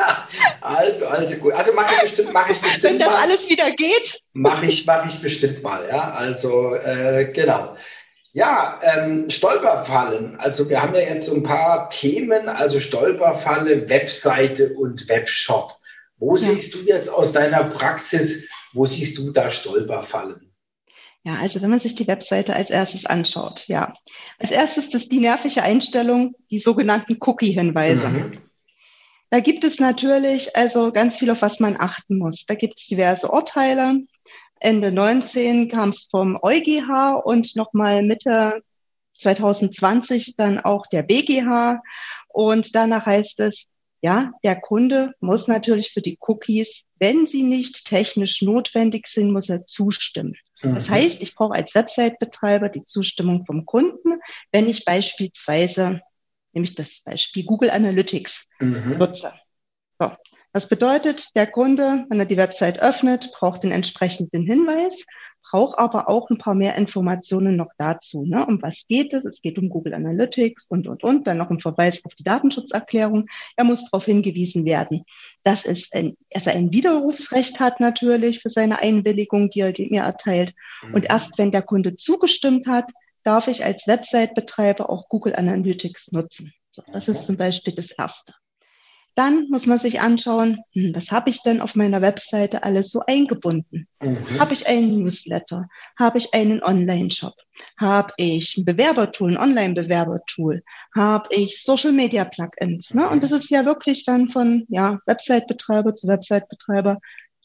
also, 0.60 1.06
also 1.06 1.36
gut. 1.36 1.52
Also 1.52 1.72
mache 1.74 1.94
ich 1.94 2.00
bestimmt, 2.02 2.32
mache 2.32 2.52
ich 2.52 2.60
bestimmt 2.60 2.84
Wenn 2.84 2.98
das 2.98 3.10
mal. 3.10 3.22
alles 3.22 3.48
wieder 3.48 3.70
geht. 3.70 4.20
Mache 4.32 4.66
ich, 4.66 4.84
mache 4.84 5.08
ich 5.08 5.22
bestimmt 5.22 5.62
mal, 5.62 5.86
ja. 5.88 6.12
Also 6.12 6.74
äh, 6.74 7.30
genau. 7.32 7.76
Ja, 8.32 8.80
ähm, 8.82 9.30
Stolperfallen. 9.30 10.40
Also 10.40 10.68
wir 10.68 10.82
haben 10.82 10.92
ja 10.96 11.02
jetzt 11.02 11.26
so 11.26 11.36
ein 11.36 11.44
paar 11.44 11.88
Themen, 11.88 12.48
also 12.48 12.80
Stolperfalle, 12.80 13.88
Webseite 13.88 14.74
und 14.74 15.08
Webshop. 15.08 15.78
Wo 16.18 16.36
ja. 16.36 16.42
siehst 16.42 16.74
du 16.74 16.78
jetzt 16.80 17.08
aus 17.08 17.32
deiner 17.32 17.64
Praxis, 17.64 18.48
wo 18.72 18.86
siehst 18.86 19.18
du 19.18 19.30
da 19.30 19.50
Stolperfallen? 19.50 20.52
Ja, 21.24 21.36
also 21.36 21.62
wenn 21.62 21.70
man 21.70 21.80
sich 21.80 21.94
die 21.94 22.06
Webseite 22.06 22.54
als 22.54 22.68
erstes 22.68 23.06
anschaut, 23.06 23.66
ja. 23.66 23.94
Als 24.38 24.50
erstes 24.50 24.92
ist 24.92 25.10
die 25.10 25.20
nervige 25.20 25.62
Einstellung, 25.62 26.34
die 26.50 26.58
sogenannten 26.58 27.16
Cookie-Hinweise. 27.18 28.08
Mhm. 28.08 28.38
Da 29.30 29.40
gibt 29.40 29.64
es 29.64 29.80
natürlich 29.80 30.54
also 30.54 30.92
ganz 30.92 31.16
viel, 31.16 31.30
auf 31.30 31.40
was 31.40 31.60
man 31.60 31.76
achten 31.78 32.18
muss. 32.18 32.44
Da 32.46 32.54
gibt 32.54 32.78
es 32.78 32.86
diverse 32.86 33.30
Urteile. 33.30 34.02
Ende 34.60 34.92
19 34.92 35.68
kam 35.68 35.88
es 35.88 36.06
vom 36.10 36.38
EuGH 36.40 37.22
und 37.24 37.56
nochmal 37.56 38.02
Mitte 38.02 38.62
2020 39.18 40.36
dann 40.36 40.60
auch 40.60 40.86
der 40.86 41.02
BGH. 41.02 41.80
Und 42.28 42.74
danach 42.74 43.06
heißt 43.06 43.40
es, 43.40 43.64
ja, 44.04 44.32
der 44.44 44.60
Kunde 44.60 45.14
muss 45.20 45.48
natürlich 45.48 45.92
für 45.92 46.02
die 46.02 46.18
Cookies, 46.20 46.84
wenn 46.98 47.26
sie 47.26 47.42
nicht 47.42 47.86
technisch 47.86 48.42
notwendig 48.42 49.06
sind, 49.06 49.32
muss 49.32 49.48
er 49.48 49.64
zustimmen. 49.64 50.34
Mhm. 50.60 50.74
Das 50.74 50.90
heißt, 50.90 51.22
ich 51.22 51.34
brauche 51.34 51.54
als 51.54 51.74
Website-Betreiber 51.74 52.68
die 52.68 52.84
Zustimmung 52.84 53.46
vom 53.46 53.64
Kunden, 53.64 54.20
wenn 54.52 54.68
ich 54.68 54.84
beispielsweise, 54.84 56.02
nämlich 56.52 56.74
das 56.74 57.00
Beispiel 57.00 57.46
Google 57.46 57.70
Analytics 57.70 58.46
mhm. 58.60 58.98
nutze. 58.98 59.32
So. 59.98 60.12
Das 60.52 60.68
bedeutet, 60.68 61.34
der 61.34 61.46
Kunde, 61.46 62.04
wenn 62.10 62.20
er 62.20 62.26
die 62.26 62.36
Website 62.36 62.80
öffnet, 62.80 63.32
braucht 63.32 63.62
den 63.62 63.72
entsprechenden 63.72 64.44
Hinweis 64.44 65.06
brauche 65.44 65.78
aber 65.78 66.08
auch 66.08 66.30
ein 66.30 66.38
paar 66.38 66.54
mehr 66.54 66.76
Informationen 66.76 67.56
noch 67.56 67.70
dazu. 67.78 68.24
Ne? 68.24 68.44
Um 68.46 68.60
was 68.62 68.86
geht 68.88 69.12
es? 69.12 69.24
Es 69.24 69.42
geht 69.42 69.58
um 69.58 69.68
Google 69.68 69.94
Analytics 69.94 70.66
und, 70.68 70.88
und, 70.88 71.04
und. 71.04 71.26
Dann 71.26 71.38
noch 71.38 71.50
ein 71.50 71.60
Verweis 71.60 72.04
auf 72.04 72.14
die 72.14 72.24
Datenschutzerklärung. 72.24 73.26
Er 73.56 73.64
muss 73.64 73.84
darauf 73.84 74.06
hingewiesen 74.06 74.64
werden, 74.64 75.04
dass 75.44 75.64
es 75.64 75.92
ein, 75.92 76.16
dass 76.30 76.46
er 76.46 76.54
ein 76.54 76.72
Widerrufsrecht 76.72 77.60
hat 77.60 77.78
natürlich 77.78 78.40
für 78.40 78.50
seine 78.50 78.78
Einwilligung, 78.78 79.50
die 79.50 79.60
er 79.60 79.74
mir 79.90 80.02
erteilt. 80.02 80.54
Und 80.82 81.02
mhm. 81.02 81.08
erst 81.08 81.38
wenn 81.38 81.52
der 81.52 81.62
Kunde 81.62 81.96
zugestimmt 81.96 82.66
hat, 82.66 82.90
darf 83.22 83.48
ich 83.48 83.64
als 83.64 83.86
Website-Betreiber 83.86 84.88
auch 84.90 85.08
Google 85.08 85.36
Analytics 85.36 86.12
nutzen. 86.12 86.52
So, 86.70 86.82
das 86.92 87.08
ist 87.08 87.26
zum 87.26 87.36
Beispiel 87.36 87.74
das 87.74 87.92
Erste. 87.92 88.34
Dann 89.16 89.48
muss 89.48 89.66
man 89.66 89.78
sich 89.78 90.00
anschauen, 90.00 90.58
hm, 90.72 90.94
was 90.94 91.10
habe 91.12 91.30
ich 91.30 91.42
denn 91.42 91.60
auf 91.60 91.76
meiner 91.76 92.02
Webseite 92.02 92.64
alles 92.64 92.90
so 92.90 93.00
eingebunden? 93.06 93.86
Mhm. 94.02 94.18
Habe 94.38 94.54
ich 94.54 94.66
einen 94.66 94.90
Newsletter? 94.90 95.68
Habe 95.98 96.18
ich 96.18 96.34
einen 96.34 96.62
Online-Shop? 96.62 97.34
Habe 97.78 98.12
ich 98.16 98.56
ein 98.56 98.64
Bewerbertool, 98.64 99.32
ein 99.32 99.42
Online-Bewerbertool? 99.42 100.62
Habe 100.94 101.28
ich 101.34 101.62
Social-Media-Plugins? 101.62 102.94
Ne? 102.94 103.08
Und 103.08 103.22
das 103.22 103.30
ist 103.30 103.50
ja 103.50 103.64
wirklich 103.64 104.04
dann 104.04 104.30
von 104.30 104.66
ja, 104.68 104.98
Website-Betreiber 105.06 105.94
zu 105.94 106.08
Website-Betreiber 106.08 106.98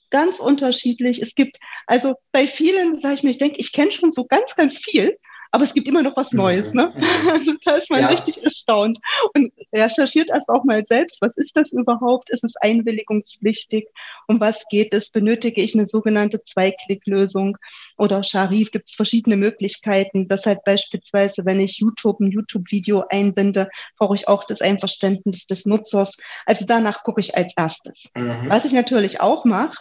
ganz 0.10 0.40
unterschiedlich. 0.40 1.22
Es 1.22 1.36
gibt 1.36 1.60
also 1.86 2.16
bei 2.32 2.48
vielen, 2.48 3.00
sage 3.00 3.16
ich 3.16 3.24
mir, 3.24 3.30
ich 3.30 3.38
denke, 3.38 3.58
ich 3.60 3.74
kenne 3.74 3.92
schon 3.92 4.12
so 4.12 4.26
ganz, 4.26 4.56
ganz 4.56 4.78
viel 4.78 5.18
aber 5.51 5.63
es 5.63 5.74
gibt 5.74 5.88
immer 5.88 6.03
noch 6.03 6.15
was 6.15 6.32
Neues. 6.32 6.74
Ne? 6.74 6.94
Also 7.29 7.53
da 7.65 7.75
ist 7.75 7.89
man 7.89 8.01
ja. 8.01 8.08
richtig 8.08 8.44
erstaunt 8.44 9.00
und 9.34 9.51
recherchiert 9.74 10.29
erst 10.29 10.50
auch 10.50 10.63
mal 10.63 10.86
selbst, 10.86 11.22
was 11.22 11.38
ist 11.38 11.56
das 11.56 11.72
überhaupt? 11.72 12.29
Ist 12.29 12.44
es 12.44 12.56
einwilligungspflichtig? 12.58 13.88
Um 14.27 14.39
was 14.39 14.65
geht 14.70 14.94
es? 14.94 15.10
Benötige 15.10 15.62
ich 15.62 15.74
eine 15.74 15.86
sogenannte 15.86 16.44
Zweiklicklösung? 16.44 17.58
Oder 17.98 18.24
Sharif 18.24 18.72
gibt 18.72 18.89
es 18.89 18.96
verschiedene 18.96 19.36
Möglichkeiten. 19.36 20.27
Das 20.27 20.46
halt 20.46 20.63
beispielsweise, 20.63 21.46
wenn 21.46 21.60
ich 21.60 21.79
YouTube 21.79 22.20
ein 22.20 22.32
YouTube-Video 22.32 23.06
einbinde, 23.10 23.70
brauche 23.98 24.15
ich 24.15 24.27
auch 24.27 24.46
das 24.46 24.62
Einverständnis 24.62 25.48
des 25.48 25.65
Nutzers. 25.65 26.15
Also 26.46 26.65
danach 26.65 27.03
gucke 27.03 27.22
ich 27.22 27.36
als 27.36 27.53
erstes. 27.58 28.08
Mhm. 28.15 28.46
Was 28.48 28.65
ich 28.65 28.72
natürlich 28.72 29.20
auch 29.20 29.46
mache, 29.46 29.77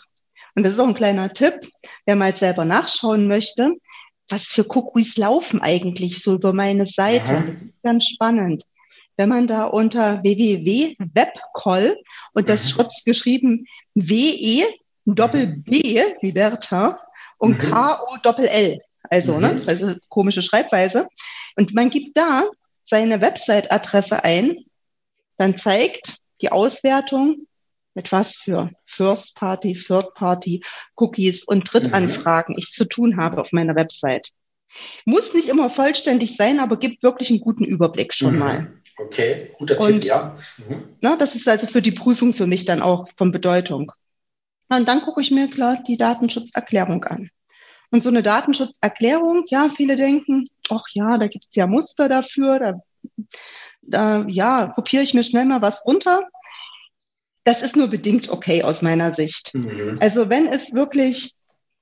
und 0.56 0.64
das 0.64 0.72
ist 0.72 0.80
auch 0.80 0.88
ein 0.88 0.94
kleiner 0.94 1.32
Tipp, 1.32 1.54
wer 2.06 2.16
mal 2.16 2.36
selber 2.36 2.64
nachschauen 2.64 3.28
möchte, 3.28 3.76
was 4.28 4.46
für 4.46 4.64
Cookies 4.68 5.16
laufen 5.16 5.60
eigentlich 5.60 6.22
so 6.22 6.34
über 6.34 6.52
meine 6.52 6.86
Seite. 6.86 7.32
Aha. 7.32 7.44
Das 7.46 7.62
ist 7.62 7.82
ganz 7.82 8.06
spannend. 8.06 8.64
Wenn 9.16 9.28
man 9.28 9.46
da 9.46 9.64
unter 9.64 10.22
www.webcall 10.22 11.96
und 12.34 12.48
das 12.48 12.72
mhm. 12.72 12.78
wird 12.78 12.92
geschrieben 13.04 13.66
W-E 13.94 14.66
Doppel 15.04 15.46
B 15.46 16.02
wie 16.20 16.32
Bertha 16.32 17.00
und 17.38 17.62
mhm. 17.62 17.70
K-O 17.70 18.16
Doppel 18.22 18.46
L. 18.46 18.80
Also, 19.10 19.38
ne? 19.38 19.48
mhm. 19.48 19.58
ne? 19.60 19.64
Also 19.66 19.94
komische 20.08 20.42
Schreibweise. 20.42 21.08
Und 21.56 21.74
man 21.74 21.90
gibt 21.90 22.16
da 22.16 22.44
seine 22.84 23.20
Website-Adresse 23.20 24.24
ein, 24.24 24.64
dann 25.36 25.56
zeigt 25.56 26.18
die 26.40 26.52
Auswertung, 26.52 27.47
mit 27.98 28.12
was 28.12 28.36
für 28.36 28.70
First 28.86 29.34
Party, 29.34 29.74
Third 29.74 30.14
Party, 30.14 30.62
Cookies 30.94 31.42
und 31.42 31.72
Drittanfragen 31.72 32.56
ich 32.56 32.70
zu 32.70 32.84
tun 32.84 33.16
habe 33.16 33.40
auf 33.40 33.50
meiner 33.50 33.74
Website. 33.74 34.28
Muss 35.04 35.34
nicht 35.34 35.48
immer 35.48 35.68
vollständig 35.68 36.36
sein, 36.36 36.60
aber 36.60 36.76
gibt 36.76 37.02
wirklich 37.02 37.30
einen 37.30 37.40
guten 37.40 37.64
Überblick 37.64 38.14
schon 38.14 38.34
mhm. 38.34 38.38
mal. 38.38 38.72
Okay, 38.98 39.50
guter 39.58 39.80
und, 39.80 40.02
Tipp, 40.02 40.04
ja. 40.04 40.36
Mhm. 40.58 40.96
Na, 41.00 41.16
das 41.16 41.34
ist 41.34 41.48
also 41.48 41.66
für 41.66 41.82
die 41.82 41.90
Prüfung 41.90 42.34
für 42.34 42.46
mich 42.46 42.64
dann 42.66 42.82
auch 42.82 43.08
von 43.16 43.32
Bedeutung. 43.32 43.90
Und 44.68 44.86
dann 44.86 45.02
gucke 45.02 45.20
ich 45.20 45.32
mir 45.32 45.50
klar 45.50 45.82
die 45.84 45.96
Datenschutzerklärung 45.96 47.02
an. 47.02 47.30
Und 47.90 48.04
so 48.04 48.10
eine 48.10 48.22
Datenschutzerklärung, 48.22 49.44
ja, 49.48 49.70
viele 49.76 49.96
denken, 49.96 50.48
ach 50.68 50.84
ja, 50.92 51.18
da 51.18 51.26
gibt 51.26 51.46
es 51.50 51.56
ja 51.56 51.66
Muster 51.66 52.08
dafür, 52.08 52.60
da, 52.60 52.80
da 53.82 54.24
ja, 54.28 54.68
kopiere 54.68 55.02
ich 55.02 55.14
mir 55.14 55.24
schnell 55.24 55.46
mal 55.46 55.62
was 55.62 55.84
runter 55.84 56.22
das 57.48 57.62
ist 57.62 57.76
nur 57.76 57.88
bedingt 57.88 58.28
okay 58.28 58.62
aus 58.62 58.82
meiner 58.82 59.14
Sicht. 59.14 59.54
Mhm. 59.54 59.96
Also 60.02 60.28
wenn 60.28 60.48
es 60.48 60.74
wirklich 60.74 61.32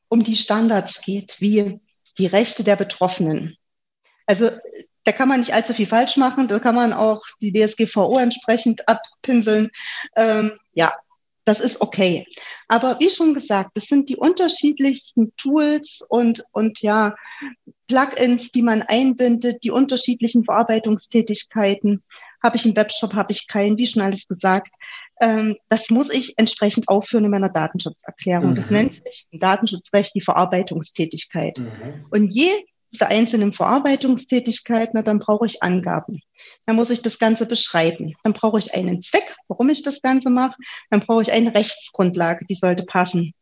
um 0.09 0.23
die 0.23 0.37
Standards 0.37 1.01
geht, 1.01 1.41
wie 1.41 1.81
die 2.19 2.27
Rechte 2.27 2.63
der 2.63 2.77
Betroffenen. 2.77 3.57
Also 4.27 4.51
da 5.03 5.11
kann 5.11 5.27
man 5.27 5.41
nicht 5.41 5.55
allzu 5.55 5.75
viel 5.75 5.89
falsch 5.89 6.17
machen, 6.19 6.47
da 6.47 6.61
kann 6.61 6.77
man 6.77 6.93
auch 6.93 7.21
die 7.41 7.53
DSGVO 7.53 8.17
entsprechend 8.17 8.89
abpinseln. 8.89 9.71
Ähm, 10.15 10.53
ja, 10.73 10.93
das 11.45 11.59
ist 11.59 11.81
okay. 11.81 12.29
Aber 12.69 13.01
wie 13.01 13.11
schon 13.11 13.35
gesagt, 13.35 13.73
es 13.75 13.87
sind 13.87 14.09
die 14.09 14.17
unterschiedlichsten 14.17 15.35
Tools 15.35 16.01
und, 16.09 16.45
und 16.53 16.81
ja, 16.81 17.17
Plugins, 17.89 18.53
die 18.53 18.63
man 18.63 18.83
einbindet, 18.83 19.65
die 19.65 19.73
unterschiedlichen 19.73 20.45
Verarbeitungstätigkeiten. 20.45 22.05
Habe 22.47 22.57
ich 22.57 22.65
einen 22.65 22.77
Webshop, 22.77 23.15
habe 23.15 23.33
ich 23.33 23.49
keinen, 23.49 23.77
wie 23.77 23.87
schon 23.87 24.03
alles 24.03 24.29
gesagt. 24.29 24.71
Ähm, 25.21 25.57
das 25.69 25.91
muss 25.91 26.11
ich 26.11 26.35
entsprechend 26.37 26.89
aufführen 26.89 27.25
in 27.25 27.31
meiner 27.33 27.49
Datenschutzerklärung. 27.49 28.51
Mhm. 28.51 28.55
Das 28.55 28.71
nennt 28.71 28.95
sich 28.95 29.27
im 29.33 29.41
Datenschutzrecht 29.41 30.15
die 30.15 30.21
Verarbeitungstätigkeit. 30.21 31.59
Mhm. 31.59 32.07
Und 32.11 32.33
je 32.33 32.53
diese 32.93 33.09
einzelnen 33.09 33.53
Verarbeitungstätigkeiten, 33.53 34.93
na, 34.95 35.03
dann 35.03 35.19
brauche 35.19 35.45
ich 35.45 35.61
Angaben. 35.61 36.21
Dann 36.67 36.77
muss 36.77 36.91
ich 36.91 37.03
das 37.03 37.19
Ganze 37.19 37.47
beschreiben. 37.47 38.15
Dann 38.23 38.33
brauche 38.33 38.59
ich 38.59 38.75
einen 38.75 39.03
Zweck, 39.03 39.35
warum 39.49 39.69
ich 39.71 39.83
das 39.83 40.01
Ganze 40.03 40.31
mache. 40.31 40.55
Dann 40.91 41.01
brauche 41.01 41.23
ich 41.23 41.33
eine 41.33 41.53
Rechtsgrundlage, 41.53 42.47
die 42.49 42.55
sollte 42.55 42.85
passen. 42.85 43.35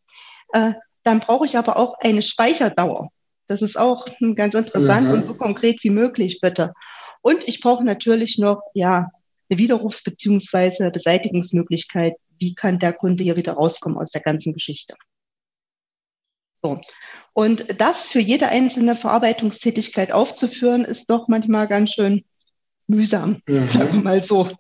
Äh, 0.54 0.73
dann 1.02 1.20
brauche 1.20 1.44
ich 1.44 1.58
aber 1.58 1.76
auch 1.76 1.99
eine 2.00 2.23
Speicherdauer. 2.23 3.11
Das 3.46 3.61
ist 3.61 3.78
auch 3.78 4.06
ganz 4.37 4.54
interessant 4.54 5.08
mhm. 5.08 5.12
und 5.12 5.25
so 5.25 5.37
konkret 5.37 5.84
wie 5.84 5.90
möglich, 5.90 6.40
bitte. 6.40 6.73
Und 7.25 7.49
ich 7.49 7.62
brauche 7.62 7.83
natürlich 7.83 8.37
noch, 8.37 8.61
ja, 8.75 9.09
eine 9.49 9.59
Widerrufs- 9.59 10.04
bzw. 10.04 10.90
Beseitigungsmöglichkeit. 10.90 12.16
Wie 12.38 12.54
kann 12.54 12.78
der 12.78 12.93
Kunde 12.93 13.25
hier 13.25 13.37
wieder 13.37 13.54
rauskommen 13.54 13.97
aus 13.97 14.11
der 14.11 14.21
ganzen 14.21 14.52
Geschichte? 14.52 14.95
So. 16.62 16.83
Und 17.33 17.81
das 17.81 18.07
für 18.07 18.21
jede 18.21 18.49
einzelne 18.49 18.95
Verarbeitungstätigkeit 18.95 20.12
aufzuführen, 20.12 20.85
ist 20.85 21.09
doch 21.09 21.26
manchmal 21.26 21.66
ganz 21.66 21.93
schön 21.93 22.26
mühsam, 22.88 23.40
mhm. 23.47 23.69
sagen 23.69 23.95
wir 23.95 24.02
mal 24.02 24.23
so. 24.23 24.50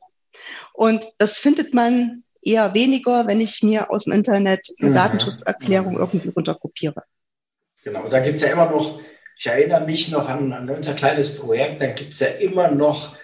Und 0.72 1.06
das 1.18 1.36
findet 1.36 1.74
man 1.74 2.24
eher 2.40 2.72
weniger, 2.72 3.26
wenn 3.26 3.42
ich 3.42 3.62
mir 3.62 3.90
aus 3.90 4.04
dem 4.04 4.14
Internet 4.14 4.70
eine 4.80 4.90
mhm. 4.90 4.94
Datenschutzerklärung 4.94 5.98
irgendwie 5.98 6.30
runterkopiere. 6.30 7.04
Genau, 7.82 8.08
da 8.08 8.20
gibt 8.20 8.36
es 8.36 8.42
ja 8.42 8.52
immer 8.52 8.70
noch, 8.70 9.00
ich 9.36 9.46
erinnere 9.46 9.84
mich 9.84 10.10
noch 10.10 10.28
an, 10.28 10.52
an 10.52 10.70
unser 10.70 10.94
kleines 10.94 11.36
Projekt, 11.36 11.80
da 11.80 11.86
gibt 11.88 12.12
es 12.12 12.20
ja 12.20 12.28
immer 12.28 12.70
noch 12.70 13.16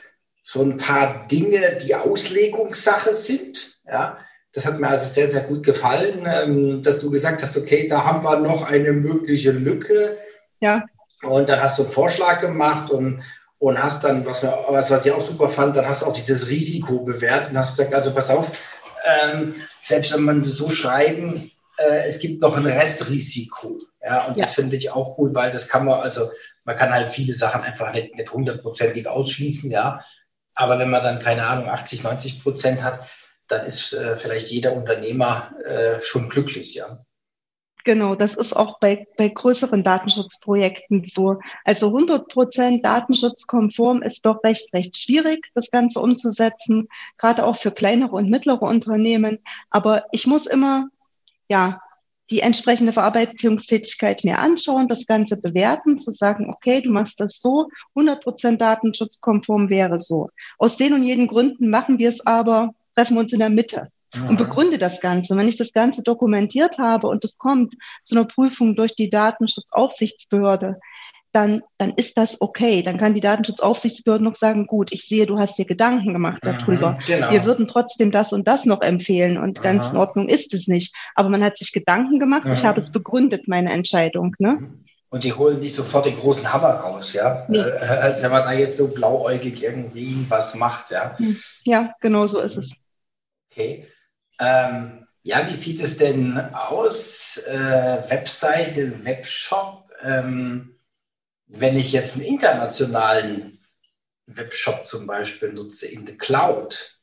so 0.43 0.63
ein 0.63 0.77
paar 0.77 1.27
Dinge, 1.29 1.79
die 1.85 1.95
Auslegungssache 1.95 3.13
sind. 3.13 3.77
Ja? 3.87 4.19
Das 4.53 4.67
hat 4.67 4.81
mir 4.81 4.89
also 4.89 5.07
sehr, 5.07 5.29
sehr 5.29 5.43
gut 5.43 5.65
gefallen, 5.65 6.27
ähm, 6.27 6.83
dass 6.83 6.99
du 6.99 7.11
gesagt 7.11 7.43
hast, 7.43 7.57
okay, 7.57 7.87
da 7.89 8.05
haben 8.05 8.25
wir 8.25 8.41
noch 8.41 8.69
eine 8.69 8.93
mögliche 8.93 9.53
Lücke. 9.53 10.19
Ja. 10.61 10.85
Und 11.23 11.49
dann 11.49 11.61
hast 11.61 11.79
du 11.79 11.85
einen 11.85 11.93
Vorschlag 11.93 12.41
gemacht 12.41 12.91
und, 12.91 13.23
und 13.59 13.81
hast 13.81 14.03
dann, 14.03 14.27
was, 14.27 14.43
wir, 14.43 14.65
was, 14.69 14.91
was 14.91 15.07
ich 15.07 15.13
auch 15.13 15.25
super 15.25 15.49
fand, 15.49 15.77
dann 15.77 15.87
hast 15.87 16.03
du 16.03 16.07
auch 16.07 16.15
dieses 16.15 16.49
Risiko 16.49 17.01
bewertet 17.01 17.51
und 17.51 17.59
hast 17.59 17.77
gesagt, 17.77 17.95
also 17.95 18.13
pass 18.13 18.31
auf, 18.31 18.51
ähm, 19.07 19.55
selbst 19.81 20.13
wenn 20.15 20.23
man 20.23 20.43
so 20.43 20.71
schreiben, 20.71 21.51
äh, 21.81 22.07
es 22.07 22.19
gibt 22.19 22.41
noch 22.41 22.57
ein 22.57 22.67
Restrisiko. 22.67 23.79
Ja, 24.05 24.27
und 24.27 24.37
ja. 24.37 24.45
das 24.45 24.55
finde 24.55 24.77
ich 24.77 24.91
auch 24.91 25.19
cool, 25.19 25.35
weil 25.35 25.51
das 25.51 25.69
kann 25.69 25.85
man, 25.85 26.01
also 26.01 26.31
man 26.65 26.77
kann 26.77 26.91
halt 26.91 27.11
viele 27.11 27.35
Sachen 27.35 27.63
einfach 27.63 27.93
nicht, 27.93 28.15
nicht 28.15 28.33
hundertprozentig 28.33 29.07
ausschließen, 29.07 29.71
ja. 29.71 30.05
Aber 30.55 30.79
wenn 30.79 30.91
man 30.91 31.03
dann, 31.03 31.21
keine 31.21 31.47
Ahnung, 31.47 31.69
80, 31.69 32.03
90 32.03 32.43
Prozent 32.43 32.83
hat, 32.83 33.09
dann 33.49 33.67
ist 33.67 33.93
äh, 33.93 34.17
vielleicht 34.17 34.51
jeder 34.51 34.75
Unternehmer 34.75 35.53
äh, 35.65 36.01
schon 36.03 36.29
glücklich, 36.29 36.75
ja. 36.75 37.05
Genau, 37.85 38.15
das 38.15 38.35
ist 38.35 38.53
auch 38.53 38.79
bei, 38.79 39.07
bei 39.17 39.29
größeren 39.29 39.83
Datenschutzprojekten 39.83 41.05
so. 41.07 41.39
Also 41.65 41.87
100 41.87 42.29
Prozent 42.29 42.85
datenschutzkonform 42.85 44.03
ist 44.03 44.27
doch 44.27 44.45
recht, 44.45 44.73
recht 44.75 44.99
schwierig, 44.99 45.47
das 45.55 45.71
Ganze 45.71 46.01
umzusetzen, 46.01 46.89
gerade 47.17 47.45
auch 47.45 47.57
für 47.57 47.71
kleinere 47.71 48.17
und 48.17 48.29
mittlere 48.29 48.63
Unternehmen. 48.63 49.39
Aber 49.71 50.05
ich 50.13 50.27
muss 50.27 50.47
immer, 50.47 50.91
ja, 51.51 51.81
die 52.31 52.41
entsprechende 52.41 52.93
Verarbeitungstätigkeit 52.93 54.23
mir 54.25 54.39
anschauen, 54.39 54.87
das 54.87 55.07
Ganze 55.07 55.37
bewerten, 55.37 55.99
zu 55.99 56.13
sagen, 56.13 56.49
okay, 56.49 56.81
du 56.81 56.91
machst 56.91 57.19
das 57.19 57.41
so, 57.41 57.69
100 57.97 58.23
Prozent 58.23 58.61
datenschutzkonform 58.61 59.69
wäre 59.69 59.99
so. 59.99 60.31
Aus 60.57 60.77
den 60.77 60.95
und 60.95 61.03
jenen 61.03 61.27
Gründen 61.27 61.69
machen 61.69 61.99
wir 61.99 62.09
es 62.09 62.25
aber, 62.25 62.71
treffen 62.95 63.17
wir 63.17 63.23
uns 63.23 63.33
in 63.33 63.41
der 63.41 63.51
Mitte 63.51 63.89
und 64.15 64.39
begründe 64.39 64.79
das 64.79 65.01
Ganze. 65.01 65.37
Wenn 65.37 65.49
ich 65.49 65.57
das 65.57 65.73
Ganze 65.73 66.03
dokumentiert 66.03 66.79
habe 66.79 67.09
und 67.09 67.25
es 67.25 67.39
kommt 67.39 67.75
zu 68.05 68.17
einer 68.17 68.27
Prüfung 68.27 68.77
durch 68.77 68.95
die 68.95 69.11
Datenschutzaufsichtsbehörde, 69.11 70.81
dann, 71.33 71.63
dann 71.79 71.95
ist 71.95 72.19
das 72.19 72.41
okay. 72.41 72.83
Dann 72.83 72.99
kann 72.99 73.15
die 73.15 73.21
Datenschutzaufsichtsbehörde 73.21 74.25
noch 74.25 74.37
sagen, 74.37 74.67
gut, 74.67 74.93
ich 74.93 75.07
sehe, 75.07 75.27
du 75.27 75.39
hast 75.39 75.59
dir 75.59 75.65
Gedanken 75.65 76.13
gemacht 76.13 76.41
darüber. 76.43 76.99
Genau. 77.07 77.31
Wir 77.31 77.45
würden 77.45 77.69
trotzdem 77.69 78.11
das 78.11 78.33
und 78.33 78.49
das 78.49 78.65
noch 78.65 78.83
empfehlen 78.83 79.39
und 79.39 79.59
Aha. 79.59 79.65
ganz 79.65 79.91
in 79.91 79.97
Ordnung 79.97 80.29
ist 80.29 80.55
es 80.55 80.67
nicht. 80.67 80.95
Aber 81.15 81.29
man 81.29 81.43
hat 81.43 81.59
sich 81.59 81.73
Gedanken 81.73 82.19
gemacht, 82.19 82.47
Aha. 82.47 82.53
ich 82.53 82.65
habe 82.65 82.81
es 82.81 82.91
begründet, 82.91 83.49
meine 83.49 83.73
Entscheidung. 83.73 84.35
Ne? 84.39 84.71
Und 85.09 85.25
die 85.25 85.33
holen 85.33 85.59
nicht 85.59 85.75
sofort 85.75 86.07
den 86.07 86.17
großen 86.17 86.53
Hammer 86.53 86.71
raus, 86.71 87.13
ja. 87.13 87.45
Nee. 87.49 87.59
Äh, 87.59 87.79
als 87.79 88.23
wenn 88.23 88.31
man 88.31 88.43
da 88.43 88.53
jetzt 88.53 88.77
so 88.77 88.89
blauäugig 88.89 89.63
irgendwie 89.63 90.25
was 90.29 90.55
macht, 90.55 90.91
ja. 90.91 91.19
Hm. 91.19 91.37
Ja, 91.65 91.95
genau 92.01 92.27
so 92.27 92.41
ist 92.41 92.57
es. 92.57 92.73
Okay. 93.51 93.87
Ähm, 94.39 95.07
ja, 95.23 95.47
wie 95.49 95.57
sieht 95.57 95.83
es 95.83 95.99
denn 95.99 96.39
aus? 96.55 97.39
Äh, 97.47 97.99
Webseite, 98.09 99.05
Webshop. 99.05 99.91
Ähm, 100.03 100.77
wenn 101.53 101.77
ich 101.77 101.93
jetzt 101.93 102.17
einen 102.17 102.27
internationalen 102.27 103.59
Webshop 104.27 104.87
zum 104.87 105.07
Beispiel 105.07 105.53
nutze 105.53 105.87
in 105.87 106.07
the 106.07 106.17
Cloud, 106.17 106.99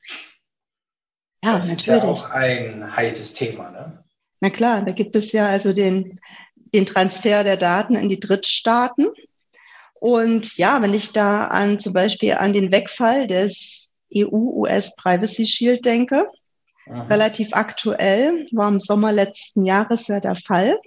ja, 1.43 1.53
das 1.53 1.67
natürlich. 1.67 1.79
ist 1.79 1.87
ja 1.87 2.03
auch 2.03 2.29
ein 2.31 2.95
heißes 2.95 3.33
Thema. 3.33 3.71
Ne? 3.71 4.03
Na 4.39 4.49
klar, 4.49 4.83
da 4.83 4.91
gibt 4.91 5.15
es 5.15 5.31
ja 5.31 5.47
also 5.47 5.73
den, 5.73 6.19
den 6.55 6.85
Transfer 6.85 7.43
der 7.43 7.57
Daten 7.57 7.95
in 7.95 8.09
die 8.09 8.19
Drittstaaten. 8.19 9.09
Und 9.93 10.57
ja, 10.57 10.81
wenn 10.81 10.93
ich 10.93 11.11
da 11.11 11.45
an 11.45 11.79
zum 11.79 11.93
Beispiel 11.93 12.33
an 12.33 12.53
den 12.53 12.71
Wegfall 12.71 13.27
des 13.27 13.91
EU-US 14.15 14.95
Privacy 14.95 15.45
Shield 15.45 15.85
denke, 15.85 16.29
Aha. 16.89 17.03
relativ 17.03 17.49
aktuell, 17.51 18.47
war 18.51 18.69
im 18.69 18.79
Sommer 18.79 19.11
letzten 19.11 19.65
Jahres 19.65 20.07
ja 20.07 20.19
der 20.19 20.35
Fall. 20.35 20.79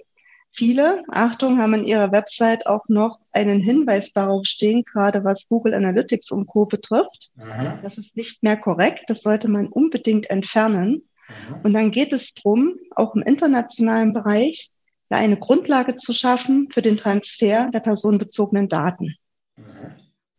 Viele, 0.53 1.03
Achtung, 1.07 1.59
haben 1.59 1.73
in 1.73 1.85
ihrer 1.85 2.11
Website 2.11 2.67
auch 2.67 2.83
noch 2.89 3.19
einen 3.31 3.61
Hinweis 3.61 4.11
darauf 4.11 4.45
stehen, 4.45 4.83
gerade 4.83 5.23
was 5.23 5.47
Google 5.47 5.73
Analytics 5.73 6.31
und 6.31 6.47
Co. 6.47 6.65
betrifft. 6.65 7.31
Aha. 7.39 7.79
Das 7.81 7.97
ist 7.97 8.17
nicht 8.17 8.43
mehr 8.43 8.57
korrekt. 8.57 9.05
Das 9.07 9.21
sollte 9.21 9.47
man 9.47 9.67
unbedingt 9.67 10.29
entfernen. 10.29 11.07
Aha. 11.27 11.61
Und 11.63 11.73
dann 11.73 11.91
geht 11.91 12.11
es 12.11 12.33
darum, 12.33 12.75
auch 12.95 13.15
im 13.15 13.21
internationalen 13.21 14.11
Bereich 14.11 14.71
ja, 15.09 15.17
eine 15.17 15.37
Grundlage 15.37 15.95
zu 15.95 16.13
schaffen 16.13 16.69
für 16.71 16.81
den 16.81 16.97
Transfer 16.97 17.69
der 17.71 17.79
personenbezogenen 17.79 18.67
Daten. 18.67 19.15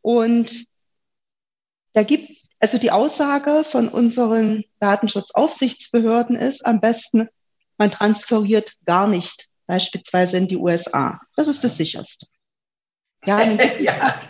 Und 0.02 0.66
da 1.94 2.02
gibt 2.02 2.30
also 2.58 2.78
die 2.78 2.90
Aussage 2.90 3.64
von 3.64 3.88
unseren 3.88 4.64
Datenschutzaufsichtsbehörden 4.78 6.36
ist 6.36 6.64
am 6.64 6.80
besten, 6.80 7.28
man 7.76 7.90
transferiert 7.90 8.74
gar 8.84 9.08
nicht, 9.08 9.48
beispielsweise 9.72 10.36
in 10.36 10.48
die 10.48 10.58
USA. 10.58 11.18
Das 11.34 11.48
ist 11.48 11.64
das 11.64 11.78
sicherste. 11.78 12.26
Ja, 13.24 13.38
dann 13.38 13.56
gibt, 13.58 13.80
ja. 13.80 14.20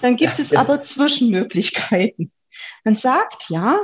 Dann 0.00 0.16
gibt 0.16 0.38
ja, 0.38 0.42
es 0.42 0.54
aber 0.54 0.82
Zwischenmöglichkeiten. 0.82 2.32
Man 2.82 2.96
sagt, 2.96 3.50
ja, 3.50 3.78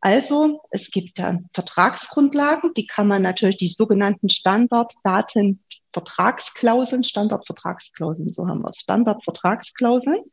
also 0.00 0.62
es 0.70 0.90
gibt 0.90 1.20
da 1.20 1.38
Vertragsgrundlagen, 1.52 2.74
die 2.74 2.88
kann 2.88 3.06
man 3.06 3.22
natürlich, 3.22 3.56
die 3.56 3.68
sogenannten 3.68 4.30
Standarddatenvertragsklauseln, 4.30 7.04
Standardvertragsklauseln, 7.04 8.32
so 8.32 8.48
haben 8.48 8.62
wir 8.62 8.70
es, 8.70 8.80
Standardvertragsklauseln, 8.80 10.24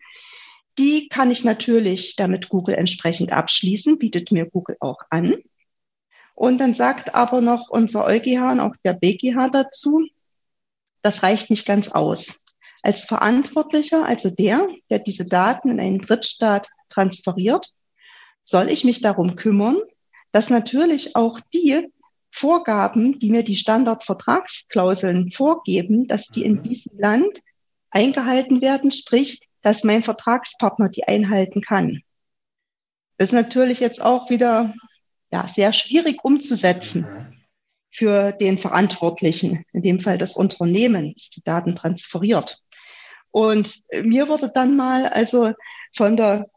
die 0.79 1.07
kann 1.07 1.29
ich 1.29 1.43
natürlich 1.43 2.15
damit 2.15 2.49
Google 2.49 2.73
entsprechend 2.73 3.31
abschließen, 3.31 3.99
bietet 3.99 4.31
mir 4.31 4.49
Google 4.49 4.77
auch 4.79 5.01
an. 5.11 5.35
Und 6.41 6.57
dann 6.57 6.73
sagt 6.73 7.13
aber 7.13 7.39
noch 7.39 7.69
unser 7.69 8.03
EuGH 8.03 8.53
und 8.53 8.59
auch 8.61 8.75
der 8.83 8.93
BGH 8.93 9.49
dazu, 9.49 10.07
das 11.03 11.21
reicht 11.21 11.51
nicht 11.51 11.67
ganz 11.67 11.89
aus. 11.89 12.43
Als 12.81 13.05
Verantwortlicher, 13.05 14.03
also 14.03 14.31
der, 14.31 14.67
der 14.89 14.97
diese 14.97 15.27
Daten 15.27 15.69
in 15.69 15.79
einen 15.79 15.99
Drittstaat 15.99 16.67
transferiert, 16.89 17.69
soll 18.41 18.69
ich 18.69 18.83
mich 18.83 19.03
darum 19.03 19.35
kümmern, 19.35 19.77
dass 20.31 20.49
natürlich 20.49 21.15
auch 21.15 21.39
die 21.53 21.87
Vorgaben, 22.31 23.19
die 23.19 23.29
mir 23.29 23.43
die 23.43 23.55
Standardvertragsklauseln 23.55 25.31
vorgeben, 25.33 26.07
dass 26.07 26.25
die 26.25 26.43
in 26.43 26.53
mhm. 26.53 26.63
diesem 26.63 26.97
Land 26.97 27.37
eingehalten 27.91 28.61
werden, 28.61 28.91
sprich, 28.91 29.47
dass 29.61 29.83
mein 29.83 30.01
Vertragspartner 30.01 30.89
die 30.89 31.07
einhalten 31.07 31.61
kann. 31.61 32.01
Das 33.19 33.27
ist 33.27 33.33
natürlich 33.33 33.79
jetzt 33.79 34.01
auch 34.01 34.31
wieder 34.31 34.73
ja, 35.31 35.47
sehr 35.47 35.73
schwierig 35.73 36.23
umzusetzen 36.23 37.07
für 37.91 38.31
den 38.31 38.57
Verantwortlichen, 38.57 39.65
in 39.73 39.81
dem 39.81 39.99
Fall 39.99 40.17
das 40.17 40.35
Unternehmen, 40.35 41.13
das 41.15 41.29
die 41.29 41.43
Daten 41.43 41.75
transferiert. 41.75 42.59
Und 43.31 43.81
mir 44.03 44.27
wurde 44.27 44.51
dann 44.53 44.75
mal 44.75 45.05
also 45.07 45.53
von 45.95 46.17
der 46.17 46.49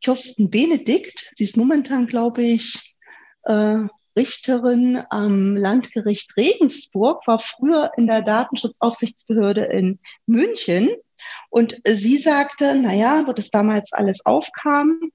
Kirsten 0.00 0.50
Benedikt, 0.50 1.32
sie 1.36 1.44
ist 1.44 1.56
momentan, 1.56 2.06
glaube 2.06 2.42
ich, 2.42 2.96
äh, 3.44 3.78
Richterin 4.16 5.02
am 5.10 5.56
Landgericht 5.56 6.36
Regensburg, 6.36 7.26
war 7.26 7.40
früher 7.40 7.92
in 7.96 8.06
der 8.06 8.22
Datenschutzaufsichtsbehörde 8.22 9.64
in 9.64 10.00
München 10.26 10.90
und 11.48 11.76
sie 11.84 12.18
sagte, 12.18 12.74
naja, 12.74 13.26
wo 13.26 13.32
das 13.32 13.50
damals 13.50 13.92
alles 13.92 14.24
aufkam, 14.24 15.12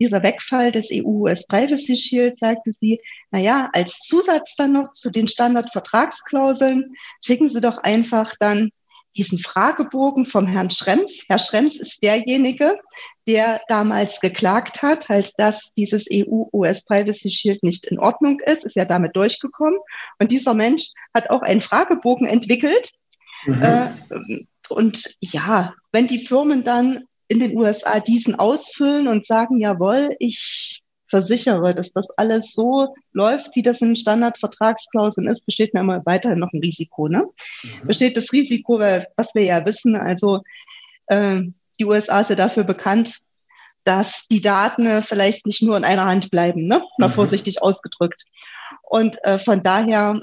dieser 0.00 0.22
Wegfall 0.22 0.72
des 0.72 0.88
EU-US 0.92 1.46
Privacy 1.46 1.96
Shield, 1.96 2.38
sagte 2.38 2.72
sie, 2.72 3.00
naja, 3.30 3.70
als 3.72 3.98
Zusatz 4.00 4.54
dann 4.56 4.72
noch 4.72 4.92
zu 4.92 5.10
den 5.10 5.28
Standardvertragsklauseln, 5.28 6.94
schicken 7.24 7.48
Sie 7.48 7.60
doch 7.60 7.78
einfach 7.78 8.34
dann 8.38 8.70
diesen 9.16 9.38
Fragebogen 9.38 10.26
vom 10.26 10.46
Herrn 10.46 10.70
Schrems. 10.70 11.24
Herr 11.28 11.38
Schrems 11.38 11.80
ist 11.80 12.02
derjenige, 12.02 12.78
der 13.26 13.62
damals 13.68 14.20
geklagt 14.20 14.82
hat, 14.82 15.08
halt, 15.08 15.32
dass 15.38 15.72
dieses 15.76 16.06
EU-US 16.12 16.84
Privacy 16.84 17.30
Shield 17.30 17.62
nicht 17.62 17.86
in 17.86 17.98
Ordnung 17.98 18.40
ist, 18.40 18.64
ist 18.64 18.76
ja 18.76 18.84
damit 18.84 19.16
durchgekommen. 19.16 19.78
Und 20.18 20.30
dieser 20.30 20.54
Mensch 20.54 20.90
hat 21.14 21.30
auch 21.30 21.42
einen 21.42 21.62
Fragebogen 21.62 22.26
entwickelt, 22.26 22.92
mhm. 23.46 23.62
äh, 23.62 23.88
und 24.68 25.16
ja, 25.20 25.74
wenn 25.92 26.06
die 26.06 26.26
Firmen 26.26 26.64
dann 26.64 27.04
in 27.28 27.40
den 27.40 27.56
USA 27.56 28.00
diesen 28.00 28.34
ausfüllen 28.34 29.08
und 29.08 29.26
sagen, 29.26 29.58
jawohl, 29.58 30.14
ich 30.18 30.82
versichere, 31.08 31.74
dass 31.74 31.92
das 31.92 32.08
alles 32.16 32.52
so 32.52 32.94
läuft, 33.12 33.54
wie 33.54 33.62
das 33.62 33.80
in 33.80 33.96
Standardvertragsklauseln 33.96 35.28
ist, 35.28 35.46
besteht 35.46 35.72
mir 35.72 35.80
immer 35.80 36.04
weiterhin 36.04 36.38
noch 36.38 36.52
ein 36.52 36.60
Risiko. 36.60 37.08
Ne? 37.08 37.24
Mhm. 37.62 37.86
Besteht 37.86 38.16
das 38.16 38.32
Risiko, 38.32 38.78
was 38.80 39.34
wir 39.34 39.44
ja 39.44 39.64
wissen, 39.64 39.96
also 39.96 40.42
äh, 41.06 41.42
die 41.78 41.84
USA 41.84 42.20
ist 42.20 42.30
ja 42.30 42.36
dafür 42.36 42.64
bekannt, 42.64 43.20
dass 43.84 44.26
die 44.30 44.40
Daten 44.40 45.02
vielleicht 45.02 45.46
nicht 45.46 45.62
nur 45.62 45.76
in 45.76 45.84
einer 45.84 46.06
Hand 46.06 46.30
bleiben, 46.30 46.66
ne? 46.66 46.82
mal 46.98 47.08
mhm. 47.08 47.12
vorsichtig 47.12 47.62
ausgedrückt. 47.62 48.24
Und 48.82 49.22
äh, 49.24 49.38
von 49.38 49.62
daher 49.62 50.22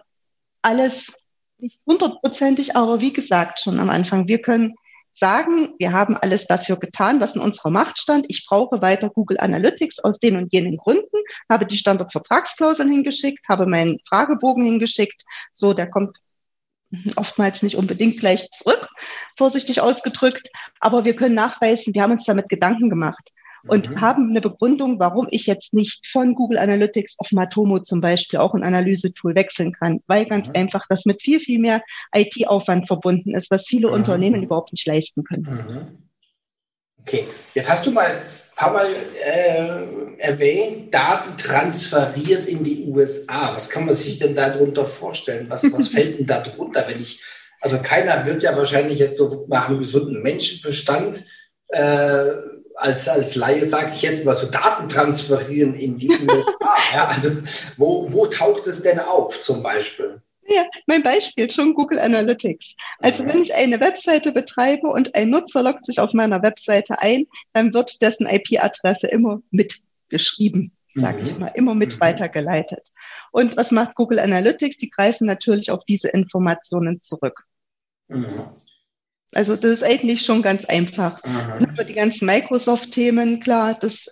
alles 0.62 1.14
nicht 1.60 1.80
hundertprozentig, 1.86 2.76
aber 2.76 3.00
wie 3.00 3.14
gesagt 3.14 3.62
schon 3.62 3.80
am 3.80 3.90
Anfang, 3.90 4.28
wir 4.28 4.42
können 4.42 4.76
sagen, 5.14 5.74
wir 5.78 5.92
haben 5.92 6.18
alles 6.18 6.48
dafür 6.48 6.78
getan, 6.78 7.20
was 7.22 7.36
in 7.36 7.42
unserer 7.42 7.70
Macht 7.70 8.00
stand. 8.00 8.26
Ich 8.30 8.46
brauche 8.48 8.82
weiter 8.82 9.10
Google 9.10 9.40
Analytics 9.40 10.00
aus 10.00 10.20
den 10.20 10.38
und 10.38 10.52
jenen 10.52 10.78
Gründen, 10.78 11.18
habe 11.50 11.66
die 11.66 11.78
Standardvertragsklauseln 11.78 12.92
hingeschickt, 12.92 13.48
habe 13.48 13.68
meinen 13.68 14.00
Fragebogen 14.08 14.66
hingeschickt. 14.66 15.24
So, 15.54 15.74
der 15.74 15.90
kommt 15.90 16.18
oftmals 17.16 17.64
nicht 17.64 17.78
unbedingt 17.78 18.20
gleich 18.20 18.50
zurück, 18.52 18.88
vorsichtig 19.38 19.82
ausgedrückt. 19.82 20.50
Aber 20.80 21.06
wir 21.06 21.16
können 21.16 21.36
nachweisen, 21.36 21.94
wir 21.94 22.02
haben 22.02 22.12
uns 22.12 22.26
damit 22.26 22.50
Gedanken 22.50 22.90
gemacht 22.90 23.30
und 23.68 23.90
mhm. 23.90 24.02
haben 24.02 24.30
eine 24.30 24.42
Begründung, 24.42 25.00
warum 25.00 25.28
ich 25.32 25.46
jetzt 25.46 25.74
nicht 25.74 26.08
von 26.08 26.36
Google 26.36 26.58
Analytics 26.58 27.16
auf 27.20 27.32
Matomo 27.32 27.80
zum 27.80 28.02
Beispiel 28.02 28.40
auch 28.40 28.54
ein 28.54 28.64
Analysetool 28.64 29.36
wechseln 29.36 29.72
kann, 29.72 30.02
weil 30.08 30.26
ganz 30.26 30.48
mhm. 30.48 30.56
einfach 30.56 30.86
das 30.90 31.06
mit 31.06 31.22
viel, 31.22 31.40
viel 31.40 31.60
mehr 31.60 31.82
IT-Aufwand 32.14 32.88
verbunden 32.88 33.36
ist, 33.36 33.52
was 33.52 33.66
viele 33.66 33.88
mhm. 33.88 33.94
Unternehmen 33.94 34.44
überhaupt 34.44 34.74
nicht 34.74 34.86
leisten 34.86 35.24
können. 35.24 35.44
Mhm. 35.44 35.98
Okay, 37.02 37.26
jetzt 37.54 37.70
hast 37.70 37.86
du 37.86 37.92
mal 37.92 38.06
ein 38.06 38.22
paar 38.56 38.74
Mal 38.74 38.88
äh, 39.26 40.22
erwähnt, 40.22 40.94
Daten 40.94 41.38
transferiert 41.38 42.46
in 42.46 42.64
die 42.64 42.86
USA. 42.88 43.54
Was 43.54 43.70
kann 43.70 43.86
man 43.86 43.96
sich 43.96 44.20
denn 44.20 44.36
darunter 44.36 44.86
vorstellen? 44.86 45.46
Was, 45.50 45.64
was 45.72 45.88
fällt 45.90 46.20
denn 46.20 46.26
da 46.26 46.42
drunter, 46.42 46.86
wenn 46.88 47.00
ich, 47.00 47.22
also 47.62 47.80
keiner 47.82 48.26
wird 48.26 48.44
ja 48.44 48.56
wahrscheinlich 48.56 49.00
jetzt 49.00 49.18
so 49.18 49.46
nach 49.50 49.70
einem 49.70 49.80
gesunden 49.80 50.22
Menschenverstand 50.22 51.24
äh, 51.70 52.34
als, 52.76 53.08
als 53.08 53.36
Laie 53.36 53.66
sage 53.66 53.92
ich 53.94 54.02
jetzt 54.02 54.26
mal 54.26 54.36
so 54.36 54.48
Daten 54.48 54.90
transferieren 54.90 55.74
in 55.74 55.98
die 55.98 56.10
USA. 56.22 56.78
ja, 56.94 57.06
also 57.08 57.30
wo, 57.78 58.12
wo 58.12 58.26
taucht 58.28 58.68
es 58.68 58.84
denn 58.84 59.00
auf 59.00 59.40
zum 59.42 59.64
Beispiel? 59.64 60.22
Ja, 60.46 60.66
mein 60.88 61.04
Beispiel 61.04 61.50
schon 61.50 61.74
Google 61.74 62.00
Analytics. 62.00 62.76
Also 63.00 63.26
wenn 63.26 63.42
ich 63.42 63.54
eine 63.54 63.80
Webseite 63.80 64.34
betreibe 64.34 64.88
und 64.88 65.16
ein 65.16 65.30
Nutzer 65.30 65.64
loggt 65.64 65.86
sich 65.86 66.00
auf 66.00 66.14
meiner 66.14 66.42
Webseite 66.42 67.00
ein, 67.00 67.28
dann 67.54 67.74
wird 67.74 68.02
dessen 68.02 68.28
IP-Adresse 68.28 69.08
immer 69.08 69.42
mitgeschrieben, 69.52 70.74
sage 70.96 71.22
mhm. 71.22 71.26
ich 71.26 71.38
mal, 71.38 71.52
immer 71.56 71.76
mit 71.76 71.96
mhm. 71.96 72.02
weitergeleitet. 72.02 72.92
Und 73.32 73.56
was 73.56 73.72
macht 73.72 73.96
Google 73.96 74.20
Analytics? 74.20 74.78
Die 74.78 74.90
greifen 74.90 75.26
natürlich 75.28 75.72
auf 75.72 75.86
diese 75.86 76.10
Informationen 76.10 77.02
zurück. 77.02 77.46
Mhm. 78.10 78.50
Also 79.36 79.56
das 79.56 79.72
ist 79.72 79.84
eigentlich 79.84 80.26
schon 80.26 80.42
ganz 80.42 80.66
einfach. 80.66 81.24
Mhm. 81.24 81.86
Die 81.88 81.94
ganzen 81.94 82.26
Microsoft-Themen, 82.26 83.40
klar, 83.40 83.76
das 83.80 84.08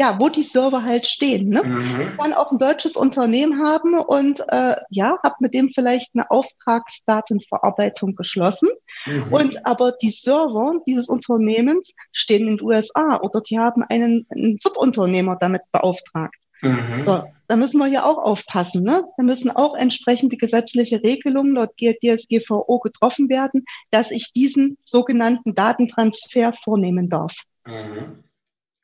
ja, 0.00 0.16
wo 0.20 0.28
die 0.28 0.44
Server 0.44 0.84
halt 0.84 1.06
stehen. 1.06 1.48
Ne? 1.48 1.62
Mhm. 1.64 2.00
Ich 2.00 2.16
kann 2.16 2.32
auch 2.32 2.52
ein 2.52 2.58
deutsches 2.58 2.94
Unternehmen 2.94 3.60
haben 3.60 3.98
und 3.98 4.40
äh, 4.48 4.76
ja, 4.90 5.18
habe 5.24 5.34
mit 5.40 5.54
dem 5.54 5.70
vielleicht 5.70 6.12
eine 6.14 6.30
Auftragsdatenverarbeitung 6.30 8.14
geschlossen. 8.14 8.68
Mhm. 9.06 9.32
Und 9.32 9.66
aber 9.66 9.92
die 9.92 10.12
Server 10.12 10.80
dieses 10.86 11.08
Unternehmens 11.08 11.92
stehen 12.12 12.46
in 12.46 12.56
den 12.58 12.64
USA 12.64 13.18
oder 13.20 13.40
die 13.40 13.58
haben 13.58 13.82
einen, 13.82 14.26
einen 14.30 14.58
Subunternehmer 14.58 15.36
damit 15.40 15.62
beauftragt. 15.72 16.36
Mhm. 16.60 17.04
So, 17.04 17.24
da 17.46 17.56
müssen 17.56 17.78
wir 17.78 17.86
ja 17.86 18.04
auch 18.04 18.18
aufpassen. 18.18 18.82
Ne? 18.82 19.04
Da 19.16 19.22
müssen 19.22 19.50
auch 19.50 19.74
entsprechende 19.74 20.36
gesetzliche 20.36 21.02
Regelungen 21.02 21.54
laut 21.54 21.70
DSGVO 21.78 22.78
getroffen 22.80 23.28
werden, 23.28 23.64
dass 23.90 24.10
ich 24.10 24.32
diesen 24.34 24.78
sogenannten 24.82 25.54
Datentransfer 25.54 26.52
vornehmen 26.64 27.08
darf. 27.08 27.34
Mhm. 27.66 28.24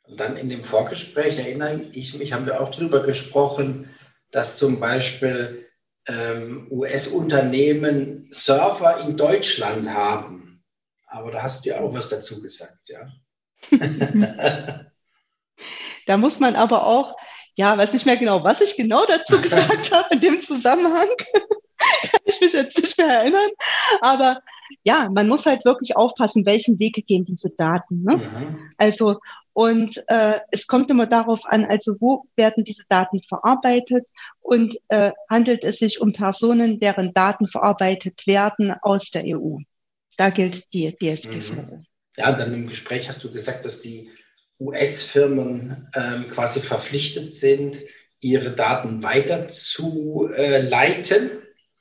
Und 0.06 0.20
dann 0.20 0.37
in 0.37 0.48
dem 0.48 0.64
Vorgespräch 0.64 1.38
erinnere 1.38 1.80
ich 1.92 2.18
mich, 2.18 2.32
haben 2.32 2.46
wir 2.46 2.60
auch 2.60 2.70
darüber 2.70 3.02
gesprochen, 3.02 3.88
dass 4.30 4.58
zum 4.58 4.78
Beispiel 4.78 5.66
ähm, 6.06 6.66
US-Unternehmen 6.70 8.28
Server 8.30 9.00
in 9.06 9.16
Deutschland 9.16 9.88
haben. 9.88 10.62
Aber 11.06 11.30
da 11.30 11.42
hast 11.42 11.64
du 11.64 11.70
ja 11.70 11.80
auch 11.80 11.94
was 11.94 12.10
dazu 12.10 12.42
gesagt, 12.42 12.88
ja. 12.88 13.08
da 16.06 16.16
muss 16.16 16.40
man 16.40 16.56
aber 16.56 16.87
auch 16.87 17.16
ja, 17.56 17.76
weiß 17.76 17.92
nicht 17.92 18.06
mehr 18.06 18.16
genau, 18.16 18.42
was 18.44 18.60
ich 18.60 18.76
genau 18.76 19.04
dazu 19.06 19.40
gesagt 19.42 19.92
habe 19.92 20.14
in 20.14 20.20
dem 20.20 20.42
Zusammenhang. 20.42 21.08
Kann 21.76 22.20
ich 22.24 22.40
mich 22.40 22.52
jetzt 22.52 22.78
nicht 22.78 22.96
mehr 22.98 23.08
erinnern. 23.08 23.50
Aber 24.00 24.40
ja, 24.82 25.08
man 25.10 25.28
muss 25.28 25.46
halt 25.46 25.64
wirklich 25.64 25.96
aufpassen, 25.96 26.46
welchen 26.46 26.78
Weg 26.78 27.04
gehen 27.06 27.24
diese 27.24 27.50
Daten. 27.50 28.02
Ne? 28.02 28.16
Mhm. 28.16 28.70
Also, 28.78 29.20
und 29.52 30.02
äh, 30.08 30.40
es 30.50 30.66
kommt 30.66 30.90
immer 30.90 31.06
darauf 31.06 31.44
an, 31.44 31.64
also 31.64 31.94
wo 32.00 32.24
werden 32.36 32.64
diese 32.64 32.84
Daten 32.88 33.22
verarbeitet 33.28 34.04
und 34.40 34.76
äh, 34.88 35.12
handelt 35.30 35.62
es 35.62 35.78
sich 35.78 36.00
um 36.00 36.12
Personen, 36.12 36.80
deren 36.80 37.12
Daten 37.12 37.46
verarbeitet 37.46 38.26
werden 38.26 38.74
aus 38.82 39.10
der 39.10 39.24
EU. 39.26 39.58
Da 40.16 40.30
gilt 40.30 40.72
die 40.72 40.92
DSGVO. 40.96 41.54
Mhm. 41.54 41.86
Ja, 42.16 42.32
dann 42.32 42.54
im 42.54 42.68
Gespräch 42.68 43.08
hast 43.08 43.22
du 43.22 43.30
gesagt, 43.30 43.64
dass 43.64 43.80
die 43.80 44.10
US-Firmen 44.66 45.88
ähm, 45.94 46.29
quasi 46.29 46.61
verpflichtet 46.61 47.33
sind, 47.33 47.81
ihre 48.20 48.50
Daten 48.50 49.03
weiterzuleiten. 49.03 51.31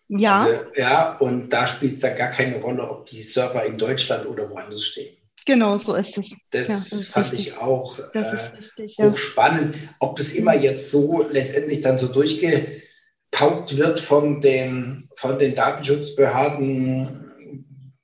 Ja. 0.10 0.44
Also, 0.44 0.58
ja, 0.76 1.18
und 1.18 1.50
da 1.50 1.68
spielt 1.68 1.94
es 1.94 2.02
dann 2.02 2.16
gar 2.16 2.30
keine 2.30 2.58
Rolle, 2.58 2.90
ob 2.90 3.06
die 3.06 3.22
Server 3.22 3.66
in 3.66 3.78
Deutschland 3.78 4.26
oder 4.28 4.50
woanders 4.50 4.84
stehen. 4.84 5.16
Genau, 5.46 5.78
so 5.78 5.96
ist 5.96 6.18
es. 6.18 6.36
Das, 6.52 6.68
ja, 6.68 6.76
das 6.76 7.08
fand 7.08 7.34
richtig. 7.34 7.50
ich 7.50 7.58
auch 7.58 8.00
äh, 8.14 8.20
richtig, 8.20 8.98
ja. 8.98 9.06
hochspannend. 9.06 9.78
Ob 10.00 10.16
das 10.16 10.34
immer 10.34 10.56
jetzt 10.56 10.92
so 10.92 11.26
letztendlich 11.30 11.82
dann 11.82 11.98
so 11.98 12.08
durchgepaukt 12.08 13.78
wird 13.78 14.00
von 14.00 14.40
den, 14.40 15.10
von 15.16 15.40
den 15.40 15.56
Datenschutzbehörden, 15.56 17.23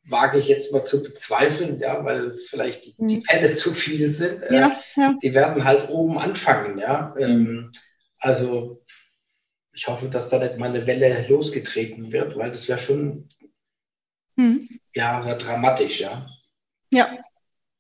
wage 0.10 0.39
ich 0.39 0.48
jetzt 0.48 0.74
mal 0.74 0.84
zu 0.84 1.04
bezweifeln, 1.04 1.80
ja, 1.80 2.04
weil 2.04 2.36
vielleicht 2.38 2.86
die, 2.86 2.95
die 2.98 3.17
mhm. 3.17 3.22
Fälle 3.24 3.54
zu 3.56 3.74
viele 3.74 4.10
sind. 4.10 4.41
Äh, 4.43 4.56
ja, 4.56 4.82
ja. 4.95 5.15
Die 5.22 5.34
werden 5.34 5.63
halt 5.63 5.89
oben 5.89 6.17
anfangen, 6.17 6.80
ja. 6.80 7.13
Ähm, 7.17 7.72
also 8.17 8.84
ich 9.74 9.88
hoffe, 9.88 10.10
dass 10.10 10.30
da 10.30 10.39
nicht 10.39 10.58
mal 10.58 10.69
eine 10.69 10.86
Welle 10.88 11.26
losgetreten 11.28 12.12
wird, 12.12 12.36
weil 12.36 12.52
das 12.52 12.67
wäre 12.67 12.80
schon 12.80 13.30
mhm. 14.36 14.67
ja 14.93 15.22
dramatisch, 15.36 16.02
ja. 16.02 16.28
Ja. 16.91 17.17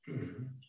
Mhm. 0.05 0.61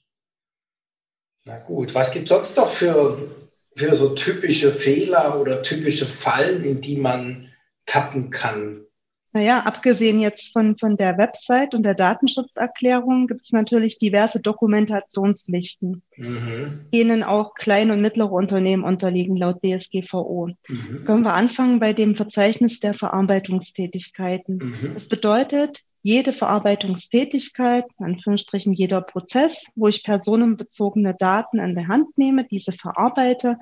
Na 1.44 1.58
gut, 1.58 1.94
was 1.94 2.12
gibt 2.12 2.24
es 2.24 2.28
sonst 2.30 2.56
noch 2.56 2.70
für, 2.70 3.48
für 3.76 3.96
so 3.96 4.14
typische 4.14 4.72
Fehler 4.72 5.40
oder 5.40 5.62
typische 5.62 6.06
Fallen, 6.06 6.64
in 6.64 6.80
die 6.80 6.96
man 6.96 7.52
tappen 7.86 8.30
kann? 8.30 8.86
Naja, 9.32 9.60
abgesehen 9.60 10.20
jetzt 10.20 10.52
von, 10.52 10.76
von 10.76 10.96
der 10.96 11.16
Website 11.16 11.74
und 11.74 11.84
der 11.84 11.94
Datenschutzerklärung 11.94 13.28
gibt 13.28 13.42
es 13.42 13.52
natürlich 13.52 13.98
diverse 13.98 14.40
Dokumentationspflichten, 14.40 16.02
mhm. 16.16 16.86
denen 16.92 17.22
auch 17.22 17.54
kleine 17.54 17.92
und 17.92 18.00
mittlere 18.00 18.32
Unternehmen 18.32 18.82
unterliegen 18.82 19.36
laut 19.36 19.60
DSGVO. 19.62 20.50
Mhm. 20.66 21.04
Können 21.04 21.22
wir 21.22 21.34
anfangen 21.34 21.78
bei 21.78 21.92
dem 21.92 22.16
Verzeichnis 22.16 22.80
der 22.80 22.94
Verarbeitungstätigkeiten. 22.94 24.56
Mhm. 24.56 24.94
Das 24.94 25.08
bedeutet, 25.08 25.84
jede 26.02 26.32
Verarbeitungstätigkeit, 26.32 27.84
in 27.98 28.06
Anführungsstrichen 28.06 28.72
jeder 28.72 29.00
Prozess, 29.00 29.66
wo 29.76 29.86
ich 29.86 30.02
personenbezogene 30.02 31.14
Daten 31.14 31.60
an 31.60 31.74
der 31.74 31.88
Hand 31.88 32.16
nehme, 32.18 32.44
diese 32.44 32.72
verarbeite, 32.72 33.58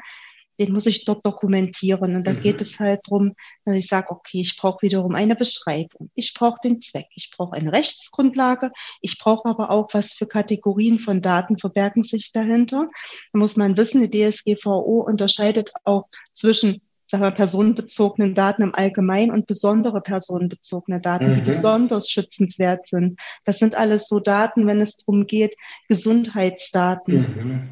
den 0.58 0.72
muss 0.72 0.86
ich 0.86 1.04
dort 1.04 1.24
dokumentieren. 1.24 2.16
Und 2.16 2.26
da 2.26 2.32
mhm. 2.32 2.40
geht 2.40 2.60
es 2.60 2.78
halt 2.80 3.00
drum, 3.06 3.34
dass 3.64 3.76
ich 3.76 3.86
sage, 3.86 4.10
okay, 4.10 4.40
ich 4.40 4.56
brauche 4.56 4.82
wiederum 4.82 5.14
eine 5.14 5.36
Beschreibung, 5.36 6.10
ich 6.14 6.34
brauche 6.34 6.60
den 6.62 6.80
Zweck, 6.80 7.06
ich 7.14 7.30
brauche 7.36 7.56
eine 7.56 7.72
Rechtsgrundlage, 7.72 8.72
ich 9.00 9.18
brauche 9.18 9.48
aber 9.48 9.70
auch, 9.70 9.88
was 9.92 10.12
für 10.12 10.26
Kategorien 10.26 10.98
von 10.98 11.22
Daten 11.22 11.58
verbergen 11.58 12.02
sich 12.02 12.32
dahinter. 12.32 12.88
Da 13.32 13.38
muss 13.38 13.56
man 13.56 13.76
wissen, 13.76 14.02
die 14.02 14.30
DSGVO 14.30 15.00
unterscheidet 15.06 15.72
auch 15.84 16.06
zwischen 16.32 16.82
sagen 17.10 17.24
wir, 17.24 17.30
personenbezogenen 17.30 18.34
Daten 18.34 18.62
im 18.62 18.74
Allgemeinen 18.74 19.30
und 19.30 19.46
besondere 19.46 20.02
personenbezogene 20.02 21.00
Daten, 21.00 21.30
mhm. 21.30 21.34
die 21.36 21.40
besonders 21.40 22.10
schützenswert 22.10 22.86
sind. 22.86 23.18
Das 23.44 23.58
sind 23.58 23.76
alles 23.76 24.08
so 24.08 24.20
Daten, 24.20 24.66
wenn 24.66 24.80
es 24.80 24.98
darum 24.98 25.26
geht, 25.26 25.56
Gesundheitsdaten. 25.88 27.20
Mhm. 27.20 27.68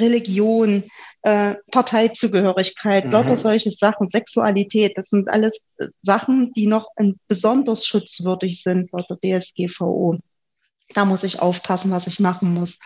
Religion, 0.00 0.84
äh, 1.22 1.54
Parteizugehörigkeit, 1.72 3.06
mhm. 3.06 3.12
lauter 3.12 3.36
solche 3.36 3.70
Sachen, 3.70 4.10
Sexualität, 4.10 4.96
das 4.96 5.10
sind 5.10 5.28
alles 5.28 5.64
äh, 5.78 5.86
Sachen, 6.02 6.52
die 6.54 6.66
noch 6.66 6.88
besonders 7.28 7.86
schutzwürdig 7.86 8.62
sind 8.62 8.92
laut 8.92 9.06
der 9.10 9.40
DSGVO. 9.40 10.18
Da 10.94 11.04
muss 11.04 11.24
ich 11.24 11.40
aufpassen, 11.40 11.90
was 11.90 12.06
ich 12.06 12.20
machen 12.20 12.54
muss. 12.54 12.78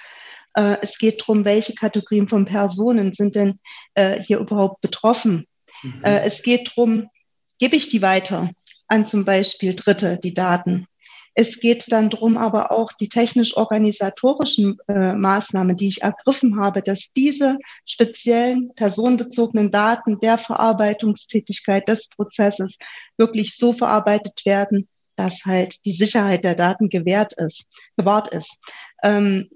Äh, 0.55 0.79
es 0.83 0.99
geht 0.99 1.21
darum, 1.21 1.45
welche 1.45 1.75
Kategorien 1.75 2.29
von 2.29 2.45
Personen 2.45 3.15
sind 3.15 3.37
denn 3.37 3.59
äh, 3.95 4.21
hier 4.21 4.39
überhaupt 4.39 4.81
betroffen. 4.81 5.47
Mhm. 5.83 6.03
Äh, 6.03 6.21
es 6.21 6.43
geht 6.43 6.73
darum, 6.75 7.11
gebe 7.59 7.77
ich 7.77 7.89
die 7.89 8.03
weiter 8.03 8.51
an 8.89 9.07
zum 9.07 9.25
Beispiel 9.25 9.75
Dritte, 9.75 10.19
die 10.19 10.35
Daten. 10.35 10.87
Es 11.35 11.61
geht 11.61 11.91
dann 11.93 12.11
drum, 12.11 12.37
aber 12.37 12.73
auch 12.73 12.93
die 12.93 13.09
technisch-organisatorischen 13.09 14.79
äh, 14.89 15.15
Maßnahmen, 15.15 15.77
die 15.77 15.89
ich 15.89 16.03
ergriffen 16.03 16.61
habe, 16.61 16.83
dass 16.83 17.11
diese 17.17 17.59
speziellen 17.87 18.73
personenbezogenen 18.75 19.71
Daten 19.71 20.19
der 20.21 20.39
Verarbeitungstätigkeit 20.39 21.89
des 21.89 22.09
Prozesses 22.09 22.77
wirklich 23.17 23.57
so 23.57 23.73
verarbeitet 23.73 24.45
werden, 24.45 24.89
dass 25.17 25.45
halt 25.45 25.85
die 25.85 25.93
Sicherheit 25.93 26.45
der 26.45 26.55
Daten 26.55 26.89
gewährt 26.89 27.35
ist, 27.35 27.65
gewahrt 27.97 28.35
ist. 28.35 28.59
Ähm, 29.03 29.49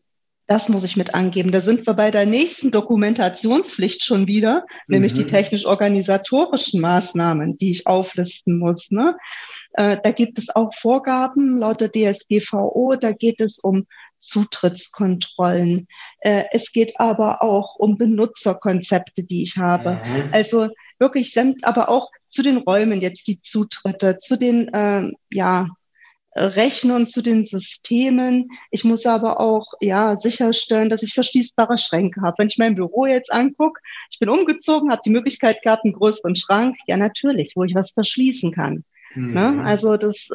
das 0.47 0.69
muss 0.69 0.85
ich 0.85 0.97
mit 0.97 1.15
angeben. 1.15 1.53
Da 1.53 1.61
sind 1.61 1.87
wir 1.87 1.95
bei 1.95 2.11
der 2.11 2.27
nächsten 2.27 2.71
Dokumentationspflicht 2.71 4.05
schon 4.05 4.27
wieder, 4.27 4.67
mhm. 4.87 4.95
nämlich 4.95 5.15
die 5.15 5.23
mhm. 5.23 5.29
technisch-organisatorischen 5.29 6.81
Maßnahmen, 6.81 7.57
die 7.57 7.71
ich 7.71 7.87
auflisten 7.87 8.59
muss. 8.59 8.91
Ne? 8.91 9.17
Äh, 9.75 9.99
da 10.03 10.11
gibt 10.13 10.39
es 10.39 10.55
auch 10.55 10.73
Vorgaben 10.75 11.59
laut 11.59 11.81
der 11.81 11.91
DSGVO. 11.91 12.97
Da 12.97 13.13
geht 13.13 13.41
es 13.41 13.59
um 13.59 13.87
Zutrittskontrollen. 14.19 15.89
Äh, 16.21 16.45
es 16.53 16.73
geht 16.73 16.99
aber 16.99 17.43
auch 17.43 17.77
um 17.77 17.99
Benutzerkonzepte, 17.99 19.25
die 19.25 19.43
ich 19.43 19.57
habe. 19.57 20.01
Mhm. 20.05 20.29
Also 20.33 20.69
wirklich, 20.99 21.37
aber 21.63 21.89
auch 21.89 22.11
zu 22.29 22.43
den 22.43 22.59
Räumen 22.59 23.01
jetzt 23.01 23.27
die 23.27 23.41
Zutritte, 23.41 24.19
zu 24.19 24.39
den 24.39 24.73
äh, 24.73 25.11
ja, 25.31 25.69
Rechnern, 26.37 27.07
zu 27.07 27.23
den 27.23 27.45
Systemen. 27.45 28.51
Ich 28.71 28.85
muss 28.85 29.07
aber 29.07 29.41
auch 29.41 29.75
ja 29.81 30.17
sicherstellen, 30.17 30.89
dass 30.89 31.03
ich 31.03 31.15
verschließbare 31.15 31.79
Schränke 31.79 32.23
habe. 32.23 32.37
Wenn 32.39 32.49
ich 32.49 32.59
mein 32.59 32.75
Büro 32.75 33.07
jetzt 33.07 33.33
angucke, 33.33 33.81
ich 34.11 34.19
bin 34.19 34.29
umgezogen, 34.29 34.91
habe 34.91 35.03
die 35.05 35.11
Möglichkeit 35.11 35.63
gehabt, 35.63 35.85
einen 35.85 35.95
größeren 35.95 36.35
Schrank. 36.35 36.77
Ja, 36.87 36.97
natürlich, 36.97 37.53
wo 37.55 37.65
ich 37.65 37.75
was 37.75 37.93
verschließen 37.93 38.53
kann. 38.53 38.85
Ne? 39.15 39.51
Mhm. 39.51 39.57
Ne? 39.57 39.65
Also 39.65 39.97
das, 39.97 40.29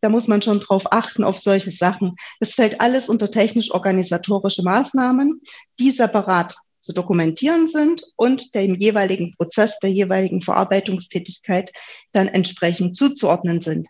da 0.00 0.08
muss 0.08 0.28
man 0.28 0.42
schon 0.42 0.60
drauf 0.60 0.92
achten, 0.92 1.24
auf 1.24 1.38
solche 1.38 1.70
Sachen. 1.70 2.16
Das 2.40 2.54
fällt 2.54 2.80
alles 2.80 3.08
unter 3.08 3.30
technisch-organisatorische 3.30 4.62
Maßnahmen, 4.62 5.40
die 5.78 5.90
separat 5.90 6.56
zu 6.80 6.92
dokumentieren 6.92 7.68
sind 7.68 8.04
und 8.16 8.54
dem 8.54 8.74
jeweiligen 8.74 9.34
Prozess, 9.36 9.78
der 9.78 9.90
jeweiligen 9.90 10.42
Verarbeitungstätigkeit 10.42 11.72
dann 12.12 12.28
entsprechend 12.28 12.96
zuzuordnen 12.96 13.62
sind. 13.62 13.88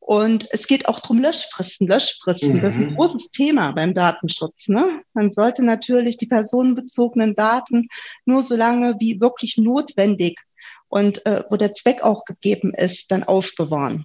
Und 0.00 0.48
es 0.50 0.66
geht 0.66 0.88
auch 0.88 0.98
darum 0.98 1.20
Löschfristen. 1.20 1.86
Löschfristen, 1.86 2.56
mhm. 2.56 2.60
das 2.60 2.74
ist 2.74 2.80
ein 2.80 2.90
mhm. 2.90 2.96
großes 2.96 3.30
Thema 3.30 3.70
beim 3.70 3.94
Datenschutz. 3.94 4.66
Ne? 4.66 5.02
Man 5.14 5.30
sollte 5.30 5.64
natürlich 5.64 6.18
die 6.18 6.26
personenbezogenen 6.26 7.36
Daten 7.36 7.86
nur 8.24 8.42
so 8.42 8.56
lange 8.56 8.96
wie 8.98 9.20
wirklich 9.20 9.58
notwendig 9.58 10.40
und 10.92 11.24
äh, 11.24 11.42
wo 11.48 11.56
der 11.56 11.72
Zweck 11.72 12.02
auch 12.02 12.26
gegeben 12.26 12.74
ist, 12.74 13.10
dann 13.10 13.24
aufbewahren. 13.24 14.04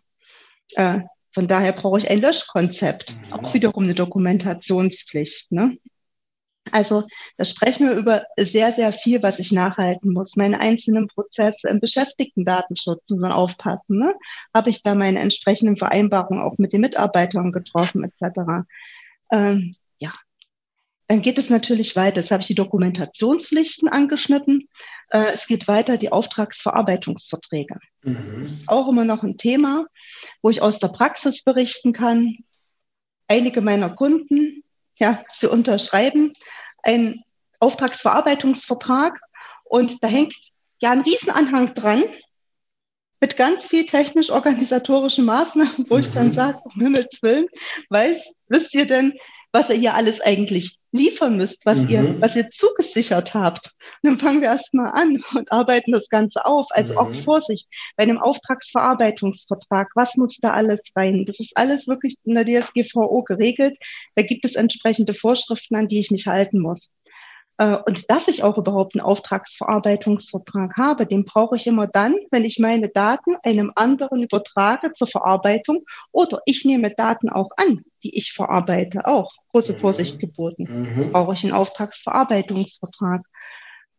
Äh, 0.76 1.02
von 1.34 1.50
daher 1.50 1.74
brauche 1.74 1.98
ich 1.98 2.10
ein 2.10 2.22
Löschkonzept, 2.22 3.14
mhm. 3.14 3.34
auch 3.34 3.54
wiederum 3.54 3.84
eine 3.84 3.94
Dokumentationspflicht. 3.94 5.52
Ne? 5.52 5.78
Also 6.72 7.04
da 7.36 7.44
sprechen 7.44 7.90
wir 7.90 7.96
über 7.98 8.24
sehr, 8.40 8.72
sehr 8.72 8.94
viel, 8.94 9.22
was 9.22 9.38
ich 9.40 9.52
nachhalten 9.52 10.14
muss. 10.14 10.38
Meine 10.38 10.62
einzelnen 10.62 11.10
Prozesse 11.10 11.68
im 11.68 11.82
Beschäftigten-Datenschutz 11.82 13.10
muss 13.10 13.20
man 13.20 13.34
aufpassen. 13.34 14.00
Ne? 14.00 14.16
Habe 14.54 14.70
ich 14.70 14.82
da 14.82 14.96
meine 14.96 15.20
entsprechenden 15.20 15.76
Vereinbarungen 15.76 16.42
auch 16.42 16.58
mit 16.58 16.72
den 16.72 16.80
Mitarbeitern 16.80 17.52
getroffen 17.52 18.06
etc. 18.06 18.66
Ähm, 19.30 19.76
ja, 19.98 20.14
dann 21.08 21.22
geht 21.22 21.38
es 21.38 21.50
natürlich 21.50 21.98
weiter. 21.98 22.22
Jetzt 22.22 22.32
habe 22.32 22.42
ich 22.42 22.48
die 22.48 22.56
Dokumentationspflichten 22.56 23.90
angeschnitten. 23.90 24.70
Äh, 25.10 25.32
es 25.34 25.48
geht 25.48 25.68
weiter 25.68 25.98
die 25.98 26.12
Auftragsverarbeitungsverträge. 26.12 27.80
Mhm. 28.04 28.42
Das 28.42 28.52
ist 28.52 28.70
auch 28.70 28.88
immer 28.88 29.06
noch 29.06 29.24
ein 29.24 29.38
Thema, 29.38 29.86
wo 30.42 30.50
ich 30.50 30.62
aus 30.62 30.80
der 30.80 30.90
Praxis 30.90 31.44
berichten 31.44 31.94
kann. 31.94 32.38
Einige 33.28 33.62
meiner 33.62 33.90
Kunden, 33.90 34.64
ja, 34.96 35.24
sie 35.30 35.48
unterschreiben 35.48 36.34
einen 36.84 37.24
Auftragsverarbeitungsvertrag 37.60 39.20
und 39.64 40.04
da 40.04 40.08
hängt 40.08 40.36
ja 40.80 40.92
ein 40.92 41.02
Riesenanhang 41.02 41.74
dran 41.74 42.04
mit 43.20 43.36
ganz 43.36 43.66
viel 43.66 43.86
technisch-organisatorischen 43.86 45.26
Maßnahmen, 45.26 45.86
wo 45.90 45.98
ich 45.98 46.12
dann 46.12 46.28
mhm. 46.28 46.34
sage, 46.34 46.60
um 46.64 46.82
Himmels 46.82 47.22
Willen, 47.22 47.48
weiß, 47.90 48.34
wisst 48.48 48.74
ihr 48.74 48.86
denn, 48.86 49.14
was 49.58 49.70
ihr 49.70 49.76
hier 49.76 49.96
alles 49.96 50.22
eigentlich 50.22 50.78
liefern 50.92 51.36
müsst, 51.36 51.66
was 51.66 51.80
mhm. 51.80 51.90
ihr, 51.90 52.22
was 52.22 52.36
ihr 52.36 52.52
zugesichert 52.52 53.34
habt. 53.34 53.72
Und 54.04 54.12
dann 54.12 54.20
fangen 54.20 54.42
wir 54.42 54.50
erstmal 54.50 54.92
an 54.92 55.24
und 55.36 55.52
arbeiten 55.52 55.92
das 55.92 56.10
Ganze 56.10 56.46
auf. 56.46 56.68
Also 56.70 56.94
mhm. 56.94 57.00
auch 57.00 57.16
Vorsicht 57.24 57.68
bei 57.96 58.04
einem 58.04 58.20
Auftragsverarbeitungsvertrag. 58.20 59.90
Was 59.96 60.16
muss 60.16 60.38
da 60.40 60.52
alles 60.52 60.82
rein? 60.96 61.26
Das 61.26 61.40
ist 61.40 61.54
alles 61.56 61.88
wirklich 61.88 62.18
in 62.24 62.36
der 62.36 62.46
DSGVO 62.46 63.24
geregelt. 63.24 63.78
Da 64.16 64.22
gibt 64.22 64.46
es 64.46 64.56
entsprechende 64.56 65.16
Vorschriften, 65.16 65.76
an 65.76 65.88
die 65.88 66.02
ich 66.02 66.12
mich 66.12 66.28
halten 66.28 66.60
muss. 66.60 66.92
Äh, 67.58 67.78
und 67.86 68.10
dass 68.10 68.28
ich 68.28 68.44
auch 68.44 68.58
überhaupt 68.58 68.96
einen 68.96 69.06
Auftragsverarbeitungsvertrag 69.06 70.78
habe, 70.78 71.06
den 71.06 71.26
brauche 71.26 71.56
ich 71.56 71.68
immer 71.68 71.88
dann, 71.88 72.16
wenn 72.32 72.46
ich 72.46 72.60
meine 72.60 72.90
Daten 72.90 73.36
einem 73.44 73.72
anderen 73.76 74.24
übertrage 74.24 74.92
zur 74.94 75.08
Verarbeitung 75.08 75.84
oder 76.12 76.42
ich 76.46 76.66
nehme 76.66 76.94
Daten 76.94 77.30
auch 77.30 77.50
an, 77.58 77.84
die 78.04 78.16
ich 78.16 78.34
verarbeite, 78.34 79.08
auch. 79.08 79.34
Große 79.52 79.74
mhm. 79.74 79.80
Vorsicht 79.80 80.20
geboten. 80.20 80.68
Mhm. 80.70 81.12
Brauche 81.12 81.34
ich 81.34 81.44
einen 81.44 81.54
Auftragsverarbeitungsvertrag. 81.54 83.22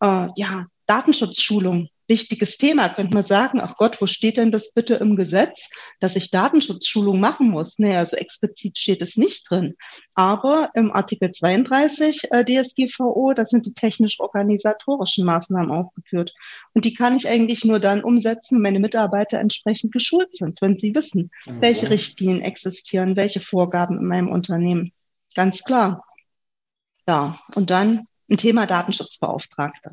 Äh, 0.01 0.29
ja, 0.37 0.67
Datenschutzschulung 0.89 1.89
wichtiges 2.09 2.57
Thema. 2.57 2.89
Könnte 2.89 3.15
man 3.15 3.25
sagen, 3.25 3.61
ach 3.61 3.77
Gott, 3.77 4.01
wo 4.01 4.07
steht 4.07 4.39
denn 4.39 4.51
das 4.51 4.73
bitte 4.73 4.95
im 4.95 5.15
Gesetz, 5.15 5.69
dass 6.01 6.17
ich 6.17 6.31
Datenschutzschulung 6.31 7.21
machen 7.21 7.51
muss? 7.51 7.79
Naja, 7.79 8.05
so 8.07 8.17
explizit 8.17 8.79
steht 8.79 9.03
es 9.03 9.17
nicht 9.17 9.49
drin. 9.49 9.77
Aber 10.15 10.71
im 10.75 10.91
Artikel 10.91 11.31
32 11.31 12.29
äh, 12.31 12.45
DSGVO, 12.45 13.35
da 13.35 13.45
sind 13.45 13.67
die 13.67 13.75
technisch-organisatorischen 13.75 15.25
Maßnahmen 15.25 15.71
aufgeführt. 15.71 16.33
Und 16.73 16.85
die 16.87 16.95
kann 16.95 17.17
ich 17.17 17.29
eigentlich 17.29 17.65
nur 17.65 17.79
dann 17.79 18.03
umsetzen, 18.03 18.57
wenn 18.57 18.63
meine 18.63 18.81
Mitarbeiter 18.81 19.39
entsprechend 19.39 19.93
geschult 19.93 20.35
sind, 20.35 20.61
wenn 20.63 20.79
sie 20.79 20.95
wissen, 20.95 21.31
mhm. 21.47 21.61
welche 21.61 21.91
Richtlinien 21.91 22.41
existieren, 22.41 23.17
welche 23.17 23.41
Vorgaben 23.41 23.99
in 23.99 24.07
meinem 24.07 24.29
Unternehmen. 24.29 24.93
Ganz 25.35 25.63
klar. 25.63 26.05
Ja, 27.07 27.39
und 27.55 27.71
dann 27.71 28.07
ein 28.31 28.37
Thema 28.37 28.67
Datenschutzbeauftragte. 28.67 29.93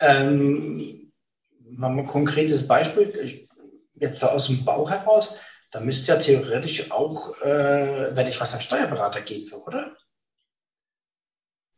Ähm, 0.00 1.12
wir 1.60 1.88
ein 1.88 2.06
konkretes 2.06 2.66
Beispiel. 2.66 3.12
Ich 3.22 3.48
jetzt 3.94 4.20
so 4.20 4.26
aus 4.26 4.46
dem 4.46 4.64
Bau 4.64 4.88
heraus, 4.88 5.38
da 5.74 5.80
müsste 5.80 6.12
ja 6.12 6.18
theoretisch 6.18 6.92
auch, 6.92 7.36
äh, 7.42 8.14
wenn 8.14 8.28
ich 8.28 8.40
was 8.40 8.54
an 8.54 8.60
Steuerberater 8.60 9.20
gebe, 9.22 9.56
oder? 9.56 9.96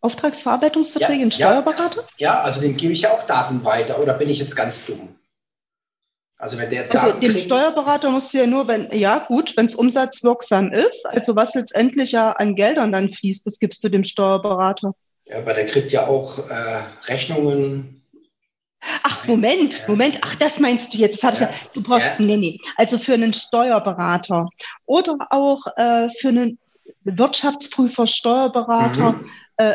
Auftragsverarbeitungsverträge 0.02 1.18
ja, 1.18 1.24
in 1.24 1.32
Steuerberater? 1.32 2.02
Ja, 2.18 2.34
ja, 2.34 2.40
also 2.42 2.60
dem 2.60 2.76
gebe 2.76 2.92
ich 2.92 3.00
ja 3.00 3.12
auch 3.12 3.22
Daten 3.22 3.64
weiter, 3.64 3.98
oder 3.98 4.12
bin 4.12 4.28
ich 4.28 4.38
jetzt 4.38 4.54
ganz 4.54 4.84
dumm? 4.84 5.16
Also 6.36 6.58
wenn 6.58 6.68
der 6.68 6.80
jetzt 6.80 6.94
also 6.94 7.18
dem 7.18 7.34
Steuerberater 7.34 8.10
musst 8.10 8.34
du 8.34 8.38
ja 8.38 8.46
nur, 8.46 8.68
wenn, 8.68 8.92
ja 8.92 9.20
gut, 9.20 9.56
wenn 9.56 9.64
es 9.64 9.74
umsatzwirksam 9.74 10.72
ist, 10.72 11.06
also 11.06 11.34
was 11.34 11.54
letztendlich 11.54 12.12
ja 12.12 12.32
an 12.32 12.54
Geldern 12.54 12.92
dann 12.92 13.10
fließt, 13.10 13.46
das 13.46 13.58
gibst 13.58 13.82
du 13.82 13.88
dem 13.88 14.04
Steuerberater. 14.04 14.92
Ja, 15.24 15.38
aber 15.38 15.54
der 15.54 15.64
kriegt 15.64 15.90
ja 15.90 16.06
auch 16.06 16.50
äh, 16.50 16.82
Rechnungen. 17.06 18.02
Ach, 19.02 19.26
Moment. 19.26 19.84
Moment, 19.88 20.18
ach, 20.22 20.34
das 20.36 20.58
meinst 20.58 20.92
du 20.92 20.98
jetzt. 20.98 21.22
Das 21.22 21.40
ja. 21.40 21.50
ich 21.50 21.56
ja, 21.56 21.70
du 21.74 21.82
brauchst, 21.82 22.04
ja. 22.04 22.14
nee, 22.18 22.36
nee. 22.36 22.60
Also 22.76 22.98
für 22.98 23.14
einen 23.14 23.34
Steuerberater 23.34 24.48
oder 24.84 25.16
auch 25.30 25.66
äh, 25.76 26.08
für 26.20 26.28
einen 26.28 26.58
Wirtschaftsprüfer, 27.04 28.06
Steuerberater, 28.06 29.12
mhm. 29.12 29.30
äh, 29.56 29.74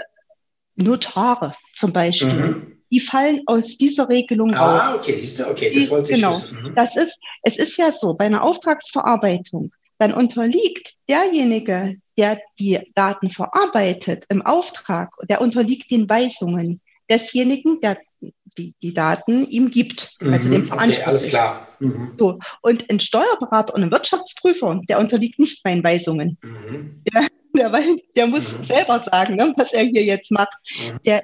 Notare 0.76 1.54
zum 1.76 1.93
Beispiel. 1.93 2.34
Mhm 2.34 2.82
die 2.91 3.00
fallen 3.00 3.41
aus 3.45 3.78
dieser 3.78 4.10
Regelung 4.10 4.54
ah, 4.54 4.74
raus. 4.74 4.82
Ah, 4.84 4.95
okay, 4.95 5.13
siehst 5.13 5.39
du, 5.39 5.47
okay, 5.47 5.71
das 5.74 5.89
wollte 5.89 6.12
ich 6.12 6.17
genau. 6.17 6.38
Mhm. 6.38 6.76
Das 6.76 6.95
ist, 6.95 7.19
es 7.41 7.58
ist 7.58 7.78
ja 7.78 7.91
so, 7.91 8.13
bei 8.13 8.26
einer 8.26 8.43
Auftragsverarbeitung, 8.43 9.71
dann 9.97 10.13
unterliegt 10.13 10.95
derjenige, 11.08 11.95
der 12.17 12.41
die 12.60 12.80
Daten 12.95 13.32
verarbeitet 13.32 14.26
im 14.30 14.41
Auftrag, 14.41 15.13
der 15.30 15.41
unterliegt 15.41 15.89
den 15.89 16.10
Weisungen 16.10 16.82
desjenigen, 17.10 17.80
der 17.82 17.97
die, 18.57 18.75
die 18.81 18.93
Daten 18.93 19.45
ihm 19.47 19.71
gibt, 19.71 20.15
mhm, 20.19 20.33
also 20.33 20.49
dem 20.49 20.65
Verantwortlichen. 20.65 21.01
Okay, 21.01 21.09
alles 21.09 21.27
klar. 21.27 21.67
Mhm. 21.79 22.13
So. 22.17 22.39
Und 22.61 22.89
ein 22.89 22.99
Steuerberater 22.99 23.73
und 23.73 23.83
ein 23.83 23.91
Wirtschaftsprüfer, 23.91 24.81
der 24.87 24.99
unterliegt 24.99 25.39
nicht 25.39 25.63
meinen 25.65 25.83
Weisungen. 25.83 26.37
Mhm. 26.41 27.03
Der, 27.53 27.69
der, 27.69 27.83
der, 28.15 28.27
muss 28.27 28.57
mhm. 28.57 28.63
selber 28.63 29.01
sagen, 29.01 29.35
ne, 29.35 29.53
was 29.57 29.73
er 29.73 29.83
hier 29.83 30.05
jetzt 30.05 30.31
macht. 30.31 30.53
Mhm. 30.79 30.99
Der 31.05 31.21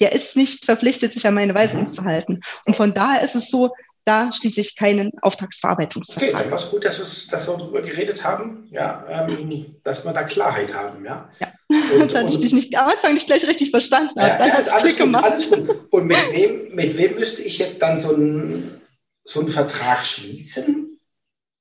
der 0.00 0.12
ist 0.12 0.36
nicht 0.36 0.64
verpflichtet, 0.64 1.12
sich 1.12 1.26
an 1.26 1.34
meine 1.34 1.54
Weisung 1.54 1.84
mhm. 1.84 1.92
zu 1.92 2.04
halten. 2.04 2.40
Und 2.66 2.76
von 2.76 2.94
daher 2.94 3.22
ist 3.22 3.34
es 3.34 3.50
so, 3.50 3.70
da 4.04 4.32
schließe 4.32 4.60
ich 4.60 4.76
keinen 4.76 5.12
Auftragsverarbeitungsvertrag. 5.22 6.30
Okay, 6.30 6.42
dann 6.42 6.50
war 6.50 6.58
es 6.58 6.70
gut, 6.70 6.84
dass 6.84 6.98
wir, 6.98 7.30
dass 7.30 7.48
wir 7.48 7.56
darüber 7.56 7.82
geredet 7.82 8.24
haben, 8.24 8.68
ja, 8.70 9.26
ähm, 9.28 9.76
dass 9.82 10.04
wir 10.04 10.12
da 10.12 10.22
Klarheit 10.22 10.74
haben, 10.74 11.04
ja. 11.04 11.30
ja. 11.38 11.52
Und, 11.68 12.00
das 12.12 12.14
hatte 12.14 12.32
ich 12.32 12.40
dich 12.40 12.52
nicht 12.52 12.76
am 12.76 12.88
Anfang 12.88 13.14
nicht 13.14 13.26
gleich 13.26 13.46
richtig 13.46 13.70
verstanden. 13.70 14.12
Ja, 14.16 14.46
ja 14.46 14.58
ist 14.58 14.68
alles 14.68 14.98
gut, 14.98 15.14
alles 15.14 15.50
gut. 15.50 15.86
Und 15.90 16.06
mit 16.06 16.32
wem, 16.32 16.74
mit 16.74 16.96
wem 16.96 17.14
müsste 17.14 17.42
ich 17.42 17.58
jetzt 17.58 17.82
dann 17.82 17.98
so 17.98 18.14
einen, 18.14 18.80
so 19.24 19.40
einen 19.40 19.50
Vertrag 19.50 20.04
schließen? 20.04 20.98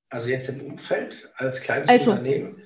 Also 0.09 0.29
jetzt 0.29 0.49
im 0.49 0.61
Umfeld 0.61 1.31
als 1.35 1.61
kleines 1.61 1.89
also, 1.89 2.11
Unternehmen? 2.11 2.65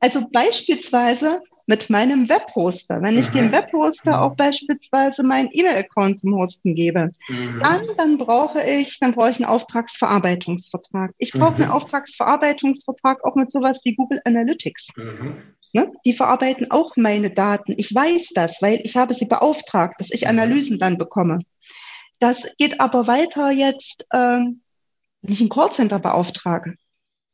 Also 0.00 0.28
beispielsweise 0.32 1.40
mit 1.70 1.88
meinem 1.88 2.28
Webhoster. 2.28 3.00
Wenn 3.00 3.16
ich 3.16 3.28
mhm. 3.28 3.34
dem 3.34 3.52
Webhoster 3.52 4.22
auch 4.22 4.34
beispielsweise 4.34 5.22
meinen 5.22 5.50
E-Mail-Account 5.52 6.18
zum 6.18 6.34
Hosten 6.34 6.74
gebe, 6.74 7.12
mhm. 7.28 7.60
dann, 7.62 7.82
dann 7.96 8.18
brauche 8.18 8.60
ich, 8.60 8.98
dann 8.98 9.12
brauche 9.12 9.30
ich 9.30 9.36
einen 9.36 9.44
Auftragsverarbeitungsvertrag. 9.44 11.12
Ich 11.18 11.30
brauche 11.30 11.58
mhm. 11.58 11.62
einen 11.62 11.70
Auftragsverarbeitungsvertrag 11.70 13.24
auch 13.24 13.36
mit 13.36 13.52
sowas 13.52 13.82
wie 13.84 13.94
Google 13.94 14.20
Analytics. 14.24 14.88
Mhm. 14.96 15.42
Ne? 15.72 15.92
Die 16.04 16.12
verarbeiten 16.12 16.72
auch 16.72 16.96
meine 16.96 17.30
Daten. 17.30 17.74
Ich 17.76 17.94
weiß 17.94 18.30
das, 18.34 18.60
weil 18.60 18.80
ich 18.82 18.96
habe 18.96 19.14
sie 19.14 19.26
beauftragt, 19.26 20.00
dass 20.00 20.10
ich 20.10 20.22
mhm. 20.22 20.30
Analysen 20.30 20.80
dann 20.80 20.98
bekomme. 20.98 21.38
Das 22.18 22.48
geht 22.58 22.80
aber 22.80 23.06
weiter 23.06 23.52
jetzt, 23.52 24.06
äh, 24.10 24.18
wenn 24.18 25.32
ich 25.32 25.40
ein 25.40 25.48
Callcenter 25.48 26.00
beauftrage, 26.00 26.74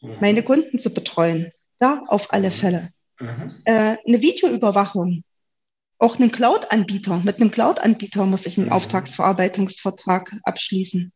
mhm. 0.03 0.17
meine 0.21 0.43
Kunden 0.43 0.79
zu 0.79 0.93
betreuen. 0.93 1.53
Da 1.79 2.03
auf 2.09 2.35
alle 2.35 2.51
Fälle. 2.51 2.91
Mhm. 3.21 3.55
Äh, 3.65 3.97
eine 4.07 4.23
Videoüberwachung. 4.23 5.25
Auch 5.99 6.19
einen 6.19 6.31
Cloud-Anbieter. 6.31 7.19
Mit 7.19 7.41
einem 7.41 7.51
Cloud-Anbieter 7.51 8.27
muss 8.27 8.47
ich 8.47 8.59
einen 8.59 8.67
mhm. 8.67 8.73
Auftragsverarbeitungsvertrag 8.73 10.33
abschließen. 10.43 11.13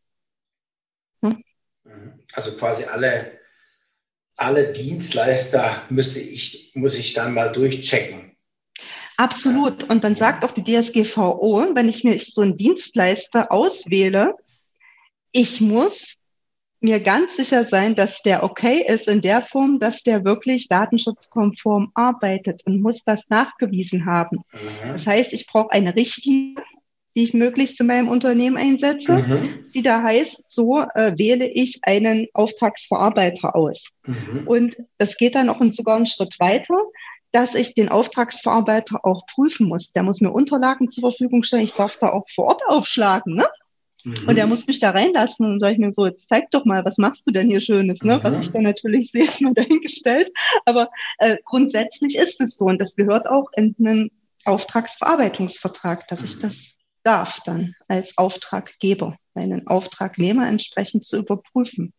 Hm? 1.23 1.43
Also 2.33 2.55
quasi 2.57 2.85
alle, 2.85 3.39
alle 4.35 4.73
Dienstleister 4.73 5.81
müsse 5.89 6.21
ich, 6.21 6.71
muss 6.73 6.97
ich 6.97 7.13
dann 7.13 7.33
mal 7.33 7.51
durchchecken. 7.51 8.35
Absolut. 9.17 9.83
Und 9.83 10.03
dann 10.03 10.15
sagt 10.15 10.43
auch 10.43 10.51
die 10.51 10.63
DSGVO, 10.63 11.75
wenn 11.75 11.89
ich 11.89 12.03
mir 12.03 12.17
so 12.17 12.41
einen 12.41 12.57
Dienstleister 12.57 13.51
auswähle, 13.51 14.35
ich 15.31 15.61
muss 15.61 16.17
mir 16.81 16.99
ganz 16.99 17.35
sicher 17.35 17.63
sein, 17.63 17.95
dass 17.95 18.21
der 18.23 18.43
okay 18.43 18.83
ist 18.85 19.07
in 19.07 19.21
der 19.21 19.43
Form, 19.43 19.79
dass 19.79 20.03
der 20.03 20.25
wirklich 20.25 20.67
datenschutzkonform 20.67 21.91
arbeitet 21.93 22.63
und 22.65 22.81
muss 22.81 23.03
das 23.05 23.21
nachgewiesen 23.29 24.05
haben. 24.05 24.37
Mhm. 24.51 24.93
Das 24.93 25.05
heißt, 25.05 25.31
ich 25.33 25.45
brauche 25.45 25.71
eine 25.71 25.95
Richtlinie, 25.95 26.61
die 27.15 27.23
ich 27.23 27.33
möglichst 27.33 27.79
in 27.79 27.87
meinem 27.87 28.07
Unternehmen 28.07 28.57
einsetze, 28.57 29.17
mhm. 29.17 29.65
die 29.73 29.83
da 29.83 30.01
heißt, 30.01 30.43
so 30.47 30.79
äh, 30.79 31.17
wähle 31.17 31.47
ich 31.47 31.79
einen 31.83 32.27
Auftragsverarbeiter 32.33 33.55
aus. 33.55 33.89
Mhm. 34.05 34.47
Und 34.47 34.77
das 34.97 35.17
geht 35.17 35.35
dann 35.35 35.49
auch 35.49 35.61
sogar 35.71 35.97
einen 35.97 36.07
Schritt 36.07 36.35
weiter, 36.39 36.75
dass 37.31 37.55
ich 37.55 37.73
den 37.73 37.89
Auftragsverarbeiter 37.89 39.05
auch 39.05 39.25
prüfen 39.25 39.67
muss. 39.67 39.91
Der 39.91 40.03
muss 40.03 40.19
mir 40.19 40.31
Unterlagen 40.31 40.91
zur 40.91 41.11
Verfügung 41.11 41.43
stellen. 41.43 41.63
Ich 41.63 41.73
darf 41.73 41.97
da 41.97 42.09
auch 42.09 42.25
vor 42.33 42.45
Ort 42.45 42.61
aufschlagen. 42.67 43.35
Ne? 43.35 43.47
Mhm. 44.05 44.27
Und 44.27 44.37
er 44.37 44.47
muss 44.47 44.67
mich 44.67 44.79
da 44.79 44.91
reinlassen 44.91 45.45
und 45.45 45.59
sage 45.59 45.73
ich 45.73 45.79
mir 45.79 45.93
so, 45.93 46.05
jetzt 46.05 46.27
zeig 46.29 46.51
doch 46.51 46.65
mal, 46.65 46.85
was 46.85 46.97
machst 46.97 47.25
du 47.27 47.31
denn 47.31 47.49
hier 47.49 47.61
Schönes, 47.61 48.01
ne? 48.03 48.17
Mhm. 48.17 48.23
Was 48.23 48.37
ich 48.37 48.51
dann 48.51 48.63
natürlich 48.63 49.11
sehe, 49.11 49.25
ist 49.25 49.41
mal 49.41 49.53
dahingestellt. 49.53 50.31
Aber 50.65 50.89
äh, 51.19 51.37
grundsätzlich 51.45 52.17
ist 52.17 52.39
es 52.41 52.57
so 52.57 52.65
und 52.65 52.79
das 52.79 52.95
gehört 52.95 53.27
auch 53.27 53.49
in 53.55 53.75
einen 53.79 54.11
Auftragsverarbeitungsvertrag, 54.45 56.07
dass 56.07 56.23
ich 56.23 56.39
das 56.39 56.73
darf 57.03 57.39
dann 57.45 57.75
als 57.87 58.17
Auftraggeber, 58.17 59.17
meinen 59.33 59.67
Auftragnehmer 59.67 60.47
entsprechend 60.47 61.05
zu 61.05 61.17
überprüfen. 61.17 61.93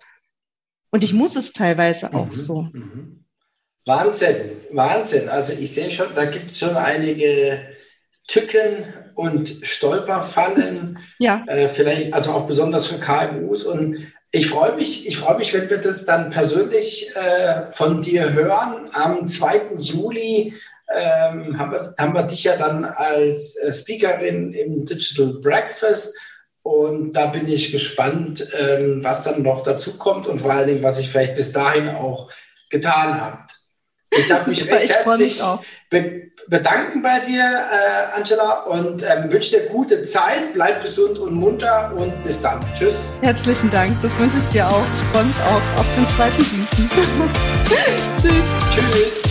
Und 0.91 1.05
ich 1.05 1.13
muss 1.13 1.37
es 1.37 1.53
teilweise 1.53 2.15
auch 2.15 2.27
mhm. 2.27 2.33
so. 2.33 2.63
Mhm. 2.73 3.25
Wahnsinn, 3.85 4.53
Wahnsinn. 4.71 5.29
Also 5.29 5.55
ich 5.55 5.73
sehe 5.73 5.91
schon, 5.91 6.15
da 6.15 6.25
gibt 6.27 6.51
es 6.51 6.59
schon 6.59 6.77
einige 6.77 7.75
Tücken 8.29 8.85
und 9.15 9.49
Stolperfallen. 9.63 10.99
Ja. 11.19 11.45
Äh, 11.47 11.69
vielleicht, 11.69 12.13
also 12.15 12.33
auch 12.33 12.47
besonders 12.47 12.87
für 12.87 12.99
KMUs. 12.99 13.65
Und 13.65 13.99
ich 14.31 14.49
freue 14.49 14.75
mich, 14.77 15.07
ich 15.07 15.19
freue 15.19 15.39
mich, 15.39 15.53
wenn 15.53 15.69
wir 15.69 15.79
das 15.79 16.05
dann 16.05 16.31
persönlich 16.31 17.13
äh, 17.15 17.71
von 17.71 18.03
dir 18.03 18.33
hören. 18.33 18.89
Am 18.93 19.29
2. 19.29 19.77
Juli 19.79 20.55
ähm, 20.95 21.59
haben, 21.59 21.73
wir, 21.73 21.95
haben 21.99 22.15
wir 22.15 22.23
dich 22.25 22.45
ja 22.45 22.57
dann 22.57 22.85
als 22.85 23.57
äh, 23.57 23.73
Speakerin 23.73 24.53
im 24.53 24.85
Digital 24.85 25.35
Breakfast. 25.41 26.17
Und 26.63 27.13
da 27.13 27.27
bin 27.27 27.49
ich 27.49 27.73
gespannt, 27.73 28.47
ähm, 28.59 29.03
was 29.03 29.25
dann 29.25 29.43
noch 29.43 29.63
dazu 29.63 29.99
kommt 29.99 30.29
und 30.29 30.41
vor 30.41 30.53
allen 30.53 30.69
Dingen, 30.69 30.83
was 30.83 30.99
ich 30.99 31.09
vielleicht 31.09 31.35
bis 31.35 31.53
dahin 31.53 31.89
auch 31.89 32.31
getan 32.71 33.21
habe. 33.21 33.39
Ich 34.17 34.29
darf 34.29 34.47
mich 34.47 34.67
recht 34.71 34.95
herzlich 34.95 35.43
be 35.91 36.33
bedanken 36.49 37.03
bei 37.03 37.21
dir, 37.21 37.41
äh, 37.41 38.19
Angela, 38.19 38.65
und 38.65 39.05
ähm, 39.05 39.31
wünsche 39.31 39.51
dir 39.53 39.67
gute 39.69 40.03
Zeit. 40.03 40.53
Bleib 40.55 40.83
gesund 40.83 41.19
und 41.21 41.35
munter 41.35 41.93
und 41.97 42.25
bis 42.25 42.43
dann. 42.43 42.61
Tschüss. 42.75 43.09
Herzlichen 43.21 43.71
Dank, 43.71 43.97
das 44.03 44.19
wünsche 44.19 44.39
ich 44.39 44.47
dir 44.47 44.67
auch. 44.67 44.85
Ich 44.97 45.17
freue 45.17 45.25
mich 45.25 45.37
auch 45.37 45.79
auf 45.79 45.87
den 45.97 46.09
zweiten 46.17 46.45
Dienst. 46.77 46.95
Tschüss. 48.21 48.33
Tschüss. 48.75 49.22